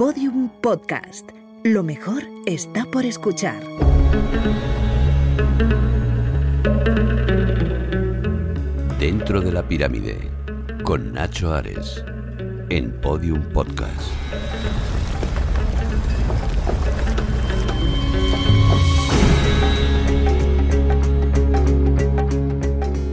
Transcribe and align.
Podium 0.00 0.48
Podcast. 0.62 1.28
Lo 1.62 1.82
mejor 1.82 2.22
está 2.46 2.86
por 2.90 3.04
escuchar. 3.04 3.60
Dentro 8.98 9.42
de 9.42 9.52
la 9.52 9.68
pirámide, 9.68 10.16
con 10.84 11.12
Nacho 11.12 11.52
Ares, 11.52 12.02
en 12.70 12.98
Podium 13.02 13.42
Podcast. 13.52 14.10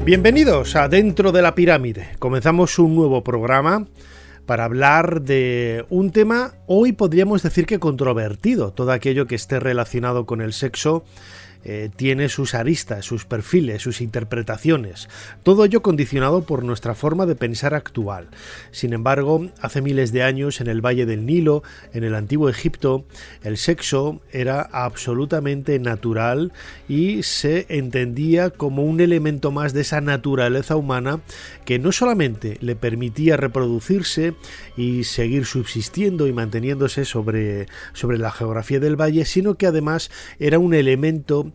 Bienvenidos 0.05 0.77
a 0.77 0.87
Dentro 0.87 1.33
de 1.33 1.41
la 1.41 1.53
Pirámide. 1.53 2.15
Comenzamos 2.17 2.79
un 2.79 2.95
nuevo 2.95 3.25
programa 3.25 3.85
para 4.47 4.63
hablar 4.63 5.21
de 5.21 5.85
un 5.89 6.11
tema 6.11 6.53
hoy 6.65 6.93
podríamos 6.93 7.43
decir 7.43 7.67
que 7.67 7.79
controvertido, 7.79 8.71
todo 8.71 8.91
aquello 8.91 9.27
que 9.27 9.35
esté 9.35 9.59
relacionado 9.59 10.25
con 10.25 10.41
el 10.41 10.53
sexo 10.53 11.03
eh, 11.69 11.89
tiene 11.93 12.29
sus 12.29 12.53
aristas, 12.53 13.03
sus 13.03 13.25
perfiles, 13.25 13.81
sus 13.81 13.99
interpretaciones, 13.99 15.09
todo 15.43 15.65
ello 15.65 15.81
condicionado 15.81 16.45
por 16.45 16.63
nuestra 16.63 16.95
forma 16.95 17.25
de 17.25 17.35
pensar 17.35 17.73
actual. 17.73 18.29
Sin 18.71 18.93
embargo, 18.93 19.49
hace 19.59 19.81
miles 19.81 20.13
de 20.13 20.23
años 20.23 20.61
en 20.61 20.67
el 20.67 20.79
Valle 20.79 21.05
del 21.05 21.25
Nilo, 21.25 21.63
en 21.91 22.05
el 22.05 22.15
antiguo 22.15 22.47
Egipto, 22.47 23.03
el 23.43 23.57
sexo 23.57 24.21
era 24.31 24.61
absolutamente 24.61 25.77
natural 25.77 26.53
y 26.87 27.23
se 27.23 27.65
entendía 27.67 28.49
como 28.49 28.85
un 28.85 29.01
elemento 29.01 29.51
más 29.51 29.73
de 29.73 29.81
esa 29.81 29.99
naturaleza 29.99 30.77
humana 30.77 31.19
que 31.65 31.79
no 31.79 31.91
solamente 31.91 32.57
le 32.61 32.77
permitía 32.77 33.35
reproducirse 33.35 34.35
y 34.77 35.03
seguir 35.03 35.45
subsistiendo 35.45 36.27
y 36.27 36.31
manteniéndose 36.31 37.03
sobre, 37.03 37.65
sobre 37.91 38.17
la 38.17 38.31
geografía 38.31 38.79
del 38.79 38.95
valle, 38.95 39.25
sino 39.25 39.55
que 39.55 39.67
además 39.67 40.09
era 40.39 40.59
un 40.59 40.73
elemento 40.73 41.51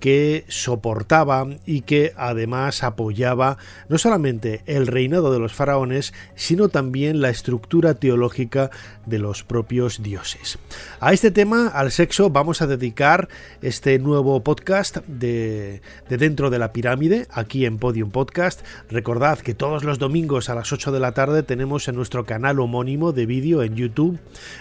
que 0.00 0.44
soportaba 0.48 1.46
y 1.66 1.82
que 1.82 2.12
además 2.16 2.82
apoyaba 2.82 3.58
no 3.88 3.98
solamente 3.98 4.62
el 4.66 4.86
reinado 4.86 5.32
de 5.32 5.38
los 5.38 5.52
faraones, 5.52 6.12
sino 6.34 6.68
también 6.68 7.20
la 7.20 7.30
estructura 7.30 7.94
teológica 7.94 8.70
de 9.06 9.18
los 9.18 9.42
propios 9.42 10.02
dioses. 10.02 10.58
A 11.00 11.12
este 11.12 11.30
tema, 11.30 11.68
al 11.68 11.90
sexo, 11.90 12.30
vamos 12.30 12.62
a 12.62 12.66
dedicar 12.66 13.28
este 13.62 13.98
nuevo 13.98 14.42
podcast 14.42 14.98
de, 15.06 15.82
Dentro 16.08 16.50
de 16.50 16.58
la 16.58 16.72
Pirámide, 16.72 17.26
aquí 17.30 17.64
en 17.64 17.78
Podium 17.78 18.10
Podcast. 18.10 18.60
Recordad 18.90 19.38
que 19.38 19.54
todos 19.54 19.84
los 19.84 19.98
domingos 19.98 20.48
a 20.48 20.54
las 20.54 20.72
8 20.72 20.92
de 20.92 21.00
la 21.00 21.12
tarde 21.12 21.42
tenemos 21.42 21.88
en 21.88 21.96
nuestro 21.96 22.24
canal 22.24 22.60
homónimo 22.60 23.12
de 23.12 23.26
vídeo 23.26 23.62
en 23.62 23.74
YouTube, 23.74 24.18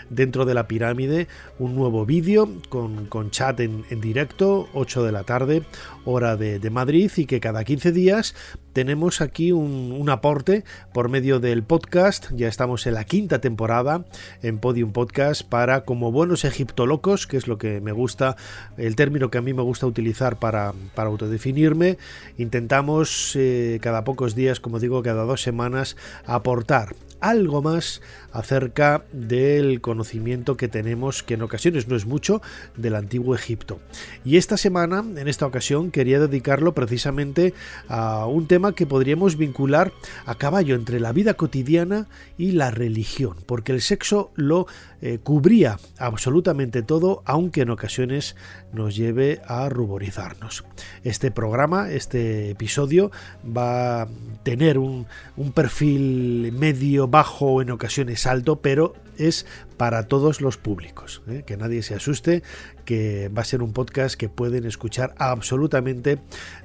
Dentro 0.10 0.46
de 0.46 0.54
la 0.54 0.68
Pirámide, 0.68 1.28
un 1.60 1.76
nuevo 1.76 2.06
vídeo 2.06 2.50
con, 2.70 3.32
chat 3.32 3.60
en, 3.60 3.86
en 3.90 4.02
directo, 4.02 4.70
8 4.74 5.04
de 5.04 5.12
la 5.12 5.24
tarde, 5.28 5.62
hora 6.06 6.36
de, 6.36 6.70
Madrid, 6.72 7.12
y 7.18 7.26
que 7.28 7.40
cada 7.40 7.64
15 7.64 7.92
días 7.92 8.34
tenemos 8.74 9.22
aquí 9.22 9.52
un, 9.52 10.08
aporte 10.10 10.64
por 10.94 11.10
medio 11.10 11.40
del 11.40 11.62
podcast. 11.64 12.32
Ya 12.32 12.48
estamos 12.48 12.88
en 12.88 12.96
la 12.96 13.04
quinta 13.04 13.40
temporada 13.42 14.06
en 14.42 14.58
Podium 14.58 14.94
Podcast 14.94 15.44
para 15.44 15.82
como 15.82 16.12
buenos 16.12 16.46
egiptolocos, 16.46 17.28
que 17.28 17.38
es 17.38 17.48
lo 17.48 17.60
que 17.60 17.82
me 17.82 17.92
gusta, 17.92 18.38
el 18.78 18.96
término 18.96 19.30
que 19.30 19.38
a 19.38 19.42
mí 19.42 19.54
me 19.54 19.62
gusta 19.62 19.86
utilizar 19.86 20.40
para, 20.40 20.74
para 20.96 21.10
autodefinirme. 21.10 21.98
Intentamos 22.38 23.36
eh, 23.36 23.80
cada 23.82 24.04
pocos 24.04 24.34
días, 24.34 24.60
como 24.60 24.80
digo, 24.80 25.04
cada 25.04 25.24
dos 25.24 25.42
semanas, 25.42 25.98
aportar 26.26 26.96
algo 27.20 27.62
más 27.62 28.02
acerca 28.38 29.04
del 29.12 29.82
conocimiento 29.82 30.58
que 30.58 30.68
tenemos, 30.68 31.24
que 31.24 31.34
en 31.34 31.42
ocasiones 31.42 31.88
no 31.88 31.96
es 31.96 32.06
mucho, 32.06 32.40
del 32.76 32.94
antiguo 32.94 33.34
Egipto. 33.34 33.80
Y 34.24 34.38
esta 34.38 34.58
semana, 34.58 35.00
en 35.00 35.28
esta 35.28 35.48
ocasión, 35.48 35.90
quería 35.90 36.20
dedicarlo 36.20 36.76
precisamente 36.76 37.56
a 37.88 38.28
un 38.28 38.46
tema 38.46 38.76
que 38.76 38.86
podríamos 38.86 39.38
vincular 39.38 39.92
a 40.28 40.36
caballo 40.36 40.76
entre 40.76 41.00
la 41.00 41.14
vida 41.14 41.34
cotidiana 41.34 42.08
y 42.38 42.52
la 42.52 42.70
religión, 42.70 43.38
porque 43.48 43.72
el 43.72 43.82
sexo 43.82 44.32
lo 44.36 44.68
eh, 45.02 45.18
cubría 45.24 45.80
absolutamente 45.98 46.84
todo, 46.84 47.24
aunque 47.26 47.62
en 47.62 47.72
ocasiones 47.72 48.36
nos 48.72 48.96
lleve 48.96 49.42
a 49.48 49.68
ruborizarnos. 49.68 50.64
Este 51.04 51.32
programa, 51.32 51.90
este 51.90 52.52
episodio, 52.52 53.10
va 53.46 54.04
a 54.04 54.08
tener 54.44 54.78
un, 54.78 55.08
un 55.38 55.52
perfil 55.54 56.52
medio, 56.52 57.08
bajo, 57.08 57.64
en 57.64 57.72
ocasiones 57.72 58.27
alto, 58.28 58.62
pero 58.62 58.94
es 59.18 59.46
para 59.78 60.04
todos 60.04 60.42
los 60.42 60.58
públicos. 60.58 61.22
¿eh? 61.28 61.44
Que 61.46 61.58
nadie 61.58 61.82
se 61.84 61.96
asuste, 61.96 62.44
que 62.86 63.30
va 63.30 63.42
a 63.42 63.46
ser 63.46 63.62
un 63.62 63.74
podcast 63.74 64.16
que 64.16 64.30
pueden 64.30 64.66
escuchar 64.66 65.14
absolutamente 65.18 66.20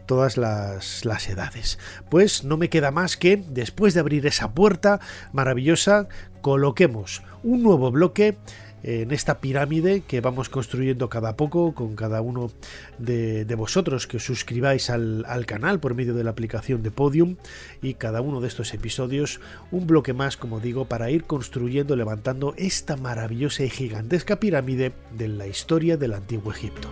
todas 0.07 0.37
las 0.37 1.29
edades. 1.29 1.79
Pues 2.11 2.45
no 2.45 2.57
me 2.57 2.69
queda 2.69 2.91
más 2.91 3.17
que, 3.17 3.43
después 3.49 3.95
de 3.95 4.01
abrir 4.01 4.27
esa 4.27 4.53
puerta 4.53 5.01
maravillosa, 5.33 6.09
coloquemos 6.41 7.23
un 7.43 7.63
nuevo 7.63 7.91
bloque 7.91 8.37
en 8.83 9.13
esta 9.13 9.41
pirámide 9.41 10.03
que 10.03 10.21
vamos 10.21 10.49
construyendo 10.49 11.09
cada 11.09 11.37
poco 11.37 11.75
con 11.75 11.95
cada 11.95 12.21
uno 12.21 12.51
de, 12.99 13.45
vosotros 13.57 14.07
que 14.07 14.17
os 14.17 14.25
suscribáis 14.25 14.91
al, 14.91 15.25
canal 15.47 15.81
por 15.81 15.95
medio 15.95 16.15
de 16.15 16.25
la 16.25 16.31
aplicación 16.31 16.83
de 16.83 16.91
Podium 16.91 17.37
y 17.81 17.95
cada 17.95 18.21
uno 18.21 18.41
de 18.41 18.49
estos 18.49 18.75
episodios 18.75 19.41
un 19.71 19.87
bloque 19.87 20.13
más, 20.13 20.37
como 20.37 20.61
digo, 20.61 20.87
para 20.87 21.11
ir 21.11 21.25
construyendo, 21.25 21.97
levantando 21.97 22.55
esta 22.57 22.97
maravillosa 22.97 23.65
y 23.65 23.71
gigantesca 23.71 24.41
pirámide 24.41 24.93
de 25.17 25.29
la 25.29 25.47
historia 25.47 25.97
del 25.97 26.15
antiguo 26.15 26.53
Egipto. 26.53 26.89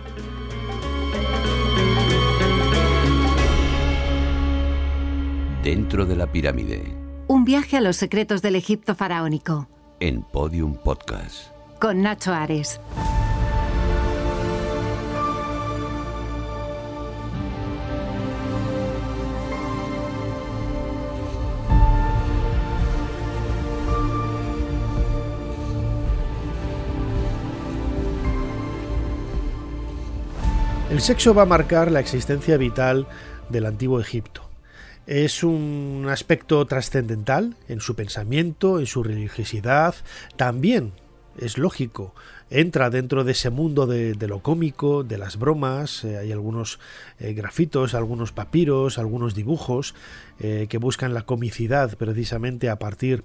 Dentro 5.63 6.05
de 6.05 6.15
la 6.15 6.31
pirámide. 6.31 6.95
Un 7.27 7.45
viaje 7.45 7.77
a 7.77 7.81
los 7.81 7.95
secretos 7.95 8.41
del 8.41 8.55
Egipto 8.55 8.95
faraónico. 8.95 9.69
En 9.99 10.23
Podium 10.23 10.73
Podcast 10.73 11.51
con 11.81 12.03
Nacho 12.03 12.31
Ares. 12.31 12.79
El 30.91 31.01
sexo 31.01 31.33
va 31.33 31.41
a 31.41 31.45
marcar 31.47 31.91
la 31.91 31.99
existencia 31.99 32.57
vital 32.57 33.07
del 33.49 33.65
antiguo 33.65 33.99
Egipto. 33.99 34.43
Es 35.07 35.43
un 35.43 36.05
aspecto 36.11 36.63
trascendental 36.67 37.55
en 37.67 37.79
su 37.79 37.95
pensamiento, 37.95 38.77
en 38.77 38.85
su 38.85 39.01
religiosidad, 39.01 39.95
también 40.37 40.93
es 41.37 41.57
lógico, 41.57 42.13
entra 42.51 42.89
dentro 42.89 43.23
de 43.23 43.31
ese 43.31 43.49
mundo 43.49 43.87
de, 43.87 44.27
lo 44.27 44.39
cómico, 44.39 45.03
de 45.03 45.17
las 45.17 45.37
bromas, 45.37 46.03
eh, 46.03 46.17
hay 46.17 46.31
algunos 46.33 46.79
eh, 47.17 47.33
grafitos, 47.33 47.95
algunos 47.95 48.33
papiros, 48.33 48.99
algunos 48.99 49.33
dibujos 49.33 49.95
eh, 50.39 50.67
que 50.69 50.77
buscan 50.77 51.13
la 51.13 51.21
comicidad 51.21 51.97
precisamente 51.97 52.69
a 52.69 52.77
partir 52.77 53.23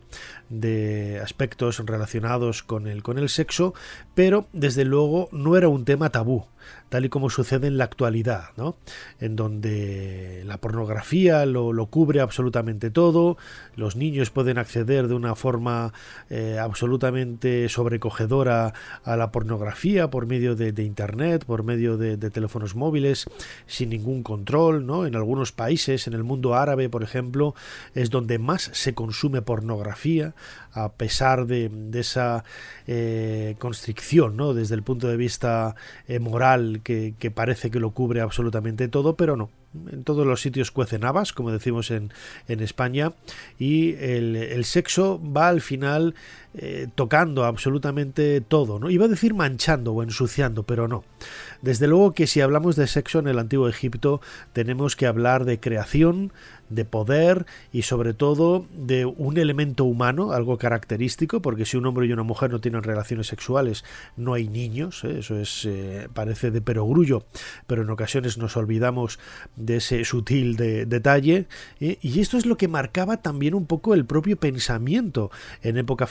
de 0.49 1.21
aspectos 1.23 1.85
relacionados 1.85 2.63
con 2.63 2.87
el, 2.87 3.03
con 3.03 3.19
el 3.19 3.29
sexo, 3.29 3.75
pero 4.15 4.47
desde 4.53 4.85
luego 4.85 5.29
no 5.33 5.57
era 5.57 5.69
un 5.69 5.85
tema 5.85 6.11
tabú 6.11 6.47
tal 6.89 7.05
y 7.05 7.09
como 7.09 7.31
sucede 7.31 7.67
en 7.67 7.79
la 7.79 7.85
actualidad, 7.85 8.51
¿no? 8.57 8.77
en 9.21 9.37
donde 9.37 10.43
la 10.47 10.59
pornografía 10.59 11.45
lo, 11.47 11.87
cubre 11.87 12.21
absolutamente 12.21 12.91
todo, 12.91 13.37
los 13.75 13.97
niños 13.97 14.31
pueden 14.31 14.59
acceder 14.59 15.09
de 15.09 15.15
una 15.15 15.35
forma 15.35 15.93
eh, 16.31 16.59
absolutamente 16.61 17.69
sobrecogedora 17.69 18.73
la 19.17 19.33
pornografía 19.33 20.11
por 20.11 20.27
medio 20.27 20.55
de, 20.55 20.83
Internet, 20.83 21.45
por 21.45 21.63
medio 21.63 21.97
de, 21.97 22.17
teléfonos 22.31 22.75
móviles, 22.75 23.27
sin 23.67 23.91
ningún 23.91 24.23
control. 24.23 24.87
¿no? 24.87 25.07
En 25.07 25.17
algunos 25.17 25.53
países, 25.53 26.07
en 26.07 26.15
el 26.15 26.25
mundo 26.25 26.55
árabe, 26.55 26.89
por 26.89 27.03
ejemplo, 27.03 27.55
es 27.95 28.11
donde 28.11 28.39
más 28.39 28.71
se 28.73 28.95
consume 28.95 29.43
pornografía, 29.43 30.35
a 30.73 30.93
pesar 30.93 31.47
de, 31.47 31.71
esa 31.95 32.45
eh, 32.87 33.57
constricción, 33.59 34.37
¿no? 34.37 34.53
desde 34.53 34.75
el 34.75 34.83
punto 34.83 35.09
de 35.09 35.17
vista 35.17 35.75
eh, 36.07 36.19
moral, 36.19 36.81
que, 36.83 37.15
parece 37.35 37.71
que 37.71 37.81
lo 37.81 37.91
cubre 37.91 38.21
absolutamente 38.21 38.89
todo, 38.89 39.17
pero 39.17 39.37
no. 39.37 39.51
En 39.93 40.05
todos 40.05 40.27
los 40.27 40.41
sitios 40.41 40.71
cuecen 40.71 41.05
habas, 41.05 41.33
como 41.33 41.51
decimos 41.51 41.91
en, 41.91 42.11
España, 42.49 43.13
y 43.59 43.95
el, 43.95 44.65
sexo 44.65 45.21
va 45.21 45.49
al 45.49 45.61
final 45.61 46.15
eh, 46.59 46.89
tocando 46.95 47.45
absolutamente 47.45 48.41
todo, 48.41 48.79
¿no? 48.79 48.89
Iba 48.89 49.05
a 49.05 49.09
decir 49.09 49.35
manchando 49.35 49.93
o 49.93 50.03
ensuciando, 50.03 50.63
pero 50.63 50.89
no. 50.89 51.05
Desde 51.61 51.87
luego 51.87 52.13
que 52.13 52.27
si 52.27 52.41
hablamos 52.41 52.77
de 52.77 52.87
sexo 52.87 53.19
en 53.19 53.29
el 53.29 53.39
antiguo 53.39 53.69
Egipto, 53.69 54.21
tenemos 54.53 54.97
que 54.97 55.07
hablar 55.07 55.45
de 55.45 55.61
creación, 55.61 56.33
de 56.69 56.85
poder 56.85 57.47
y 57.73 57.83
sobre 57.83 58.15
todo 58.15 58.67
de 58.73 59.05
un 59.05 59.39
elemento 59.39 59.85
humano, 59.85 60.33
algo 60.33 60.59
característico, 60.59 61.41
porque 61.41 61.65
si 61.65 61.77
un 61.77 61.87
hombre 61.87 62.07
y 62.07 62.13
una 62.13 62.23
mujer 62.23 62.51
no 62.51 62.61
tienen 62.61 62.83
relaciones 62.83 63.27
sexuales, 63.27 63.85
no 64.17 64.35
hay 64.35 64.49
niños, 64.49 65.05
¿eh? 65.05 65.19
eso 65.21 65.39
es 65.39 65.65
eh, 65.65 66.09
parece 66.13 66.51
de 66.51 66.61
perogrullo, 66.61 67.25
pero 67.67 67.83
en 67.83 67.91
ocasiones 67.91 68.39
nos 68.39 68.57
olvidamos 68.57 69.19
de 69.57 69.77
ese 69.77 70.05
sutil 70.05 70.57
detalle, 70.57 71.47
y 71.79 72.21
esto 72.21 72.37
es 72.37 72.47
lo 72.47 72.57
que 72.57 72.69
marcaba 72.69 73.19
también 73.19 73.55
un 73.55 73.67
poco 73.67 73.95
el 73.95 74.05
propio 74.05 74.37
pensamiento 74.37 75.31
en 75.63 75.77
época 75.77 76.07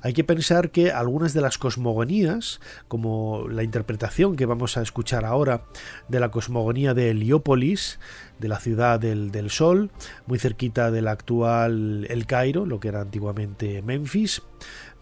Hay 0.00 0.12
que 0.12 0.24
pensar 0.24 0.70
que 0.70 0.90
algunas 0.90 1.32
de 1.34 1.40
las 1.40 1.58
cosmogonías, 1.58 2.60
como 2.88 3.48
la 3.48 3.62
interpretación 3.62 4.36
que 4.36 4.46
vamos 4.46 4.76
a 4.76 4.82
escuchar 4.82 5.24
ahora 5.24 5.64
de 6.08 6.20
la 6.20 6.30
cosmogonía 6.30 6.94
de 6.94 7.10
Heliópolis, 7.10 7.98
de 8.38 8.48
la 8.48 8.58
ciudad 8.58 9.00
del, 9.00 9.50
Sol, 9.50 9.90
muy 10.26 10.38
cerquita 10.38 10.90
del 10.90 11.08
actual 11.08 12.06
El 12.08 12.26
Cairo, 12.26 12.66
lo 12.66 12.80
que 12.80 12.88
era 12.88 13.00
antiguamente 13.00 13.82
Memphis, 13.82 14.42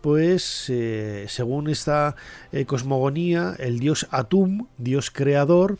pues 0.01 0.67
eh, 0.69 1.27
según 1.29 1.69
esta 1.69 2.17
eh, 2.51 2.67
cosmogonía, 2.67 3.55
el 3.59 3.79
dios 3.79 4.09
Atum, 4.11 4.67
dios 4.77 5.11
creador, 5.11 5.79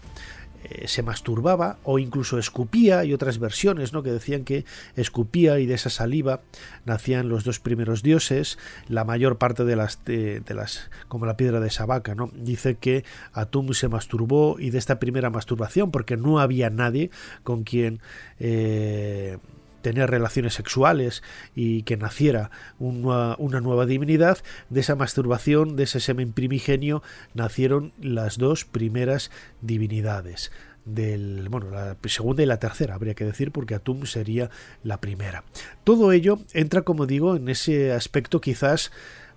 eh, 0.65 0.87
se 0.87 1.03
masturbaba 1.03 1.79
o 1.83 1.99
incluso 1.99 2.39
escupía 2.39 3.05
y 3.05 3.13
otras 3.13 3.39
versiones 3.39 3.93
¿no? 3.93 4.03
que 4.03 4.13
decían 4.13 4.45
que 4.45 4.65
escupía 4.97 5.59
y 5.59 5.67
de 5.67 5.75
esa 5.75 5.91
saliva 5.91 6.41
nacían 6.85 7.29
los 7.29 7.45
dos 7.45 7.59
primeros 7.59 8.03
dioses 8.03 8.59
la 8.89 9.05
mayor 9.05 9.39
parte 9.39 9.65
de 9.65 9.77
las 9.77 10.05
de, 10.05 10.43
las 10.49 10.91
como 11.09 11.27
la 11.27 11.37
piedra 11.37 11.61
de 11.61 11.71
Sabaca 11.71 12.15
¿no? 12.15 12.31
dice 12.35 12.77
que 12.77 13.05
Atum 13.33 13.73
se 13.73 13.89
masturbó 13.89 14.57
y 14.59 14.71
de 14.71 14.79
esta 14.79 14.99
primera 14.99 15.31
masturbación 15.31 15.91
porque 15.91 16.17
no 16.17 16.39
había 16.39 16.71
nadie 16.71 17.11
con 17.43 17.65
quien 17.65 18.01
eh, 18.39 19.39
tener 19.83 20.11
relaciones 20.11 20.55
sexuales 20.55 21.23
y 21.55 21.83
que 21.83 21.97
naciera 21.97 22.51
una, 22.79 23.37
una, 23.39 23.61
nueva 23.61 23.87
divinidad, 23.87 24.39
de 24.71 24.81
esa 24.81 24.97
masturbación, 24.97 25.77
de 25.77 25.85
ese 25.85 26.01
semen 26.01 26.33
primigenio, 26.33 27.03
nacieron 27.35 27.93
las 28.01 28.39
dos 28.39 28.65
primeras 28.65 29.31
divinidades 29.61 30.51
del 30.85 31.49
bueno 31.49 31.71
la 31.71 31.97
segunda 32.07 32.43
y 32.43 32.47
la 32.47 32.59
tercera 32.59 32.95
habría 32.95 33.15
que 33.15 33.25
decir 33.25 33.53
porque 33.53 33.75
Atum 33.75 34.05
sería 34.07 34.51
la 34.83 35.01
primera. 35.01 35.45
Todo 35.85 36.13
ello 36.13 36.39
entra 36.53 36.83
como 36.83 37.07
digo 37.07 37.37
en 37.37 37.49
ese 37.49 37.93
aspecto 37.93 38.41
quizás 38.41 38.91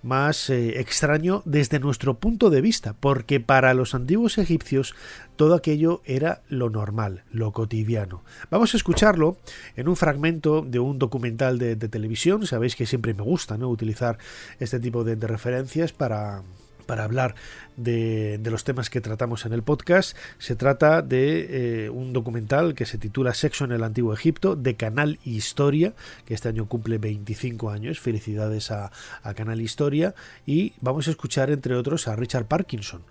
más 0.06 0.50
eh, 0.50 0.80
extraño 0.80 1.42
desde 1.46 1.80
nuestro 1.80 2.20
punto 2.20 2.50
de 2.50 2.62
vista, 2.62 2.94
porque 2.94 3.40
para 3.40 3.74
los 3.74 3.96
antiguos 3.96 4.38
egipcios 4.38 4.96
todo 5.36 5.56
aquello 5.56 6.02
era 6.06 6.42
lo 6.48 6.70
normal, 6.70 7.24
lo 7.32 7.52
cotidiano. 7.52 8.24
Vamos 8.50 8.74
a 8.74 8.78
escucharlo 8.78 9.38
en 9.76 9.90
un 9.90 9.96
fragmento 9.96 10.62
de 10.62 10.80
un 10.80 11.00
documental 11.00 11.58
de, 11.58 11.76
televisión, 11.76 12.48
sabéis 12.48 12.76
que 12.76 12.86
siempre 12.86 13.14
me 13.14 13.24
gusta 13.24 13.58
¿no? 13.58 13.70
utilizar 13.70 14.18
este 14.60 14.80
tipo 14.80 15.04
de 15.04 15.16
referencias 15.16 15.92
para, 15.92 16.44
para 16.86 17.04
hablar 17.04 17.36
de, 17.78 18.40
los 18.44 18.64
temas 18.64 18.90
que 18.90 19.02
tratamos 19.02 19.46
en 19.46 19.54
el 19.54 19.64
podcast. 19.64 20.16
Se 20.38 20.56
trata 20.56 21.02
de 21.02 21.86
eh, 21.86 21.90
un 21.90 22.14
documental 22.14 22.74
que 22.74 22.86
se 22.86 22.98
titula 22.98 23.34
Sexo 23.34 23.66
en 23.66 23.72
el 23.72 23.84
Antiguo 23.84 24.14
Egipto, 24.14 24.56
de 24.56 24.76
Canal 24.76 25.20
Historia, 25.24 25.94
que 26.26 26.34
este 26.34 26.50
año 26.50 26.68
cumple 26.68 26.98
25 26.98 27.70
años. 27.70 28.00
Felicidades 28.00 28.72
a, 28.72 28.92
Canal 29.36 29.62
Historia. 29.62 30.16
Y 30.46 30.74
vamos 30.82 31.08
a 31.08 31.12
escuchar, 31.12 31.52
entre 31.52 31.76
otros, 31.76 32.08
a 32.08 32.16
Richard 32.16 32.46
Parkinson. 32.46 33.04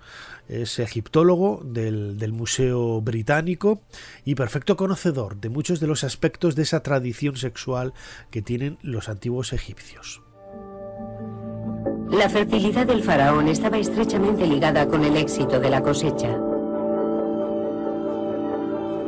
Es 0.48 0.78
egiptólogo 0.78 1.62
del, 1.64 2.18
del 2.18 2.32
Museo 2.32 3.00
Británico 3.00 3.80
y 4.24 4.34
perfecto 4.34 4.76
conocedor 4.76 5.36
de 5.36 5.48
muchos 5.48 5.80
de 5.80 5.86
los 5.86 6.04
aspectos 6.04 6.54
de 6.54 6.62
esa 6.62 6.82
tradición 6.82 7.36
sexual 7.36 7.94
que 8.30 8.42
tienen 8.42 8.78
los 8.82 9.08
antiguos 9.08 9.52
egipcios. 9.52 10.23
La 12.14 12.28
fertilidad 12.28 12.86
del 12.86 13.02
faraón 13.02 13.48
estaba 13.48 13.76
estrechamente 13.76 14.46
ligada 14.46 14.86
con 14.86 15.04
el 15.04 15.16
éxito 15.16 15.58
de 15.58 15.68
la 15.68 15.82
cosecha. 15.82 16.38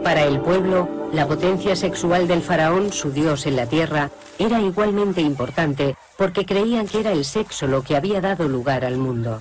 Para 0.03 0.25
el 0.25 0.41
pueblo, 0.41 0.89
la 1.13 1.25
potencia 1.29 1.77
sexual 1.77 2.27
del 2.27 2.43
faraón, 2.43 2.93
su 2.93 3.13
dios 3.13 3.47
en 3.47 3.55
la 3.55 3.67
tierra, 3.67 4.11
era 4.41 4.61
igualmente 4.61 5.21
importante 5.21 5.95
porque 6.19 6.45
creían 6.45 6.89
que 6.89 6.99
era 6.99 7.13
el 7.13 7.25
sexo 7.25 7.69
lo 7.69 7.83
que 7.83 7.95
había 7.95 8.21
dado 8.21 8.49
lugar 8.49 8.85
al 8.85 8.97
mundo. 8.97 9.41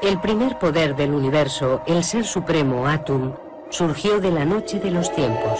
El 0.00 0.20
primer 0.20 0.56
poder 0.56 0.94
del 0.94 1.12
universo, 1.12 1.82
el 1.88 2.04
ser 2.04 2.24
supremo 2.24 2.86
Atum, 2.86 3.32
surgió 3.70 4.20
de 4.20 4.30
la 4.30 4.44
noche 4.44 4.78
de 4.78 4.92
los 4.92 5.12
tiempos. 5.12 5.58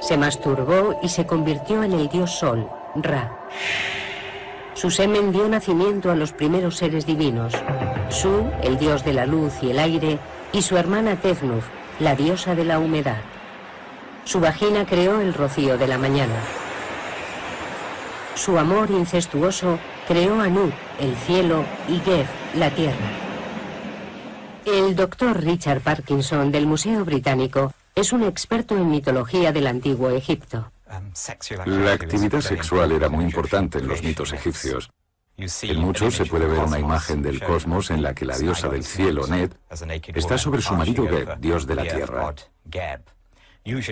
Se 0.00 0.16
masturbó 0.16 1.00
y 1.02 1.08
se 1.08 1.26
convirtió 1.26 1.82
en 1.82 1.92
el 1.92 2.08
dios 2.08 2.30
Sol, 2.30 2.70
Ra. 2.94 3.48
Su 4.82 4.90
semen 4.90 5.30
dio 5.30 5.48
nacimiento 5.48 6.10
a 6.10 6.16
los 6.16 6.32
primeros 6.32 6.76
seres 6.76 7.06
divinos, 7.06 7.52
Su, 8.08 8.50
el 8.64 8.78
dios 8.78 9.04
de 9.04 9.12
la 9.12 9.26
luz 9.26 9.52
y 9.62 9.70
el 9.70 9.78
aire, 9.78 10.18
y 10.52 10.60
su 10.60 10.76
hermana 10.76 11.14
Tefnuf, 11.14 11.64
la 12.00 12.16
diosa 12.16 12.56
de 12.56 12.64
la 12.64 12.80
humedad. 12.80 13.20
Su 14.24 14.40
vagina 14.40 14.84
creó 14.84 15.20
el 15.20 15.34
rocío 15.34 15.78
de 15.78 15.86
la 15.86 15.98
mañana. 15.98 16.34
Su 18.34 18.58
amor 18.58 18.90
incestuoso 18.90 19.78
creó 20.08 20.40
a 20.40 20.48
Nu, 20.48 20.72
el 20.98 21.14
cielo, 21.14 21.64
y 21.88 22.00
Geb, 22.00 22.26
la 22.56 22.70
tierra. 22.70 23.06
El 24.64 24.96
doctor 24.96 25.44
Richard 25.44 25.80
Parkinson 25.80 26.50
del 26.50 26.66
Museo 26.66 27.04
Británico 27.04 27.72
es 27.94 28.12
un 28.12 28.24
experto 28.24 28.76
en 28.76 28.90
mitología 28.90 29.52
del 29.52 29.68
antiguo 29.68 30.10
Egipto. 30.10 30.71
La 31.66 31.92
actividad 31.92 32.40
sexual 32.40 32.92
era 32.92 33.08
muy 33.08 33.24
importante 33.24 33.78
en 33.78 33.88
los 33.88 34.02
mitos 34.02 34.32
egipcios. 34.32 34.90
En 35.36 35.80
muchos 35.80 36.14
se 36.14 36.26
puede 36.26 36.46
ver 36.46 36.58
una 36.58 36.78
imagen 36.78 37.22
del 37.22 37.42
cosmos 37.42 37.90
en 37.90 38.02
la 38.02 38.14
que 38.14 38.24
la 38.24 38.38
diosa 38.38 38.68
del 38.68 38.84
cielo, 38.84 39.26
Net, 39.26 39.56
está 40.14 40.36
sobre 40.36 40.60
su 40.60 40.74
marido 40.74 41.06
Geb, 41.08 41.38
dios 41.38 41.66
de 41.66 41.74
la 41.74 41.82
tierra. 41.82 42.34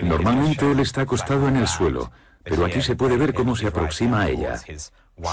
Normalmente 0.03 0.71
él 0.71 0.79
está 0.79 1.01
acostado 1.01 1.47
en 1.47 1.57
el 1.57 1.67
suelo, 1.67 2.11
pero 2.43 2.65
aquí 2.65 2.81
se 2.81 2.95
puede 2.95 3.17
ver 3.17 3.33
cómo 3.33 3.55
se 3.55 3.67
aproxima 3.67 4.21
a 4.21 4.29
ella. 4.29 4.59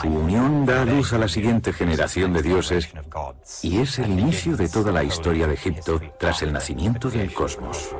Su 0.00 0.08
unión 0.08 0.66
da 0.66 0.84
luz 0.84 1.12
a 1.12 1.18
la 1.18 1.28
siguiente 1.28 1.72
generación 1.72 2.32
de 2.32 2.42
dioses 2.42 2.88
y 3.62 3.80
es 3.80 3.98
el 3.98 4.10
inicio 4.10 4.56
de 4.56 4.68
toda 4.68 4.92
la 4.92 5.04
historia 5.04 5.46
de 5.46 5.54
Egipto 5.54 6.00
tras 6.18 6.42
el 6.42 6.52
nacimiento 6.52 7.10
del 7.10 7.32
cosmos. 7.32 7.90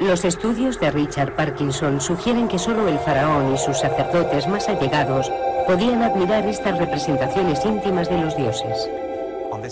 Los 0.00 0.24
estudios 0.24 0.80
de 0.80 0.90
Richard 0.90 1.36
Parkinson 1.36 2.00
sugieren 2.00 2.48
que 2.48 2.58
solo 2.58 2.88
el 2.88 2.98
faraón 2.98 3.54
y 3.54 3.58
sus 3.58 3.78
sacerdotes 3.78 4.48
más 4.48 4.68
allegados 4.68 5.30
podían 5.66 6.02
admirar 6.02 6.44
estas 6.46 6.78
representaciones 6.78 7.64
íntimas 7.64 8.08
de 8.08 8.18
los 8.18 8.36
dioses. 8.36 8.90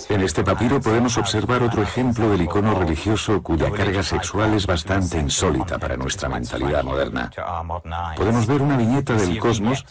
En 0.09 0.21
este 0.21 0.43
papiro 0.43 0.79
podemos 0.79 1.17
observar 1.17 1.63
otro 1.63 1.81
ejemplo 1.81 2.29
del 2.29 2.41
icono 2.41 2.79
religioso 2.79 3.41
cuya 3.41 3.71
carga 3.71 4.03
sexual 4.03 4.53
es 4.53 4.65
bastante 4.65 5.19
insólita 5.19 5.77
para 5.77 5.97
nuestra 5.97 6.29
mentalidad 6.29 6.83
moderna. 6.83 7.31
Podemos 8.15 8.47
ver 8.47 8.61
una 8.61 8.77
viñeta 8.77 9.13
del 9.13 9.39
cosmos 9.39 9.85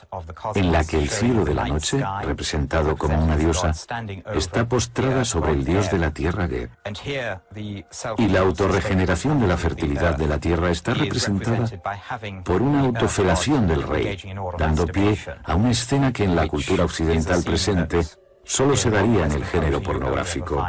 en 0.54 0.72
la 0.72 0.84
que 0.84 0.99
el 0.99 1.08
cielo 1.08 1.44
de 1.44 1.54
la 1.54 1.66
noche, 1.66 2.02
representado 2.22 2.96
como 2.96 3.22
una 3.22 3.37
diosa, 3.37 3.72
está 4.34 4.68
postrada 4.68 5.25
sobre 5.25 5.52
el 5.52 5.64
dios 5.64 5.90
de 5.90 5.99
la 5.99 6.11
tierra 6.11 6.49
Geb. 6.49 6.70
Y 8.18 8.28
la 8.28 8.40
autorregeneración 8.40 9.40
de 9.40 9.46
la 9.46 9.56
fertilidad 9.56 10.16
de 10.16 10.26
la 10.26 10.38
tierra 10.38 10.70
está 10.70 10.94
representada 10.94 11.66
por 12.44 12.62
una 12.62 12.80
autofelación 12.80 13.66
del 13.66 13.82
rey, 13.82 14.18
dando 14.58 14.87
pie 14.87 15.18
a 15.44 15.54
una 15.54 15.70
escena 15.70 16.12
que 16.12 16.25
en 16.25 16.37
la 16.37 16.49
cultura 16.49 16.84
occidental 16.84 17.42
presente 17.42 18.02
solo 18.44 18.76
se 18.76 18.90
daría 18.90 19.26
en 19.26 19.32
el 19.32 19.44
género 19.44 19.82
pornográfico, 19.82 20.64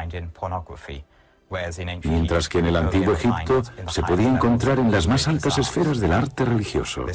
mientras 2.03 2.49
que 2.49 2.59
en 2.59 2.65
el 2.65 2.75
antiguo 2.75 3.13
Egipto 3.13 3.61
se 3.87 4.01
podía 4.03 4.29
encontrar 4.29 4.79
en 4.79 4.91
las 4.91 5.07
más 5.07 5.27
altas 5.27 5.57
esferas 5.57 5.99
del 5.99 6.13
arte 6.13 6.45
religioso. 6.45 7.05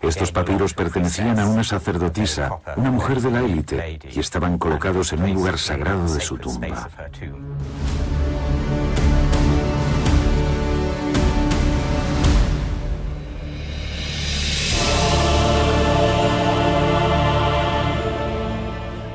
Estos 0.00 0.32
papiros 0.32 0.74
pertenecían 0.74 1.38
a 1.38 1.46
una 1.46 1.64
sacerdotisa, 1.64 2.58
una 2.76 2.90
mujer 2.90 3.20
de 3.20 3.30
la 3.30 3.40
élite, 3.40 3.98
y 4.12 4.20
estaban 4.20 4.58
colocados 4.58 5.12
en 5.12 5.22
un 5.22 5.34
lugar 5.34 5.58
sagrado 5.58 6.12
de 6.12 6.20
su 6.20 6.36
tumba. 6.36 6.88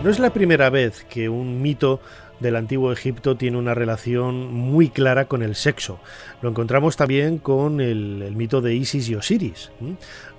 No 0.02 0.10
es 0.10 0.18
la 0.18 0.32
primera 0.32 0.70
vez 0.70 1.06
que 1.10 1.28
un 1.28 1.62
mito 1.62 2.00
del 2.40 2.56
antiguo 2.56 2.94
Egipto 2.94 3.36
tiene 3.36 3.58
una 3.58 3.74
relación 3.74 4.54
muy 4.54 4.90
clara 4.90 5.26
con 5.26 5.44
el 5.44 5.56
sexo. 5.56 6.00
Lo 6.42 6.50
encontramos 6.50 6.96
también 6.96 7.38
con 7.38 7.82
el, 7.82 8.34
mito 8.34 8.62
de 8.62 8.76
Isis 8.76 9.10
y 9.10 9.16
Osiris. 9.16 9.72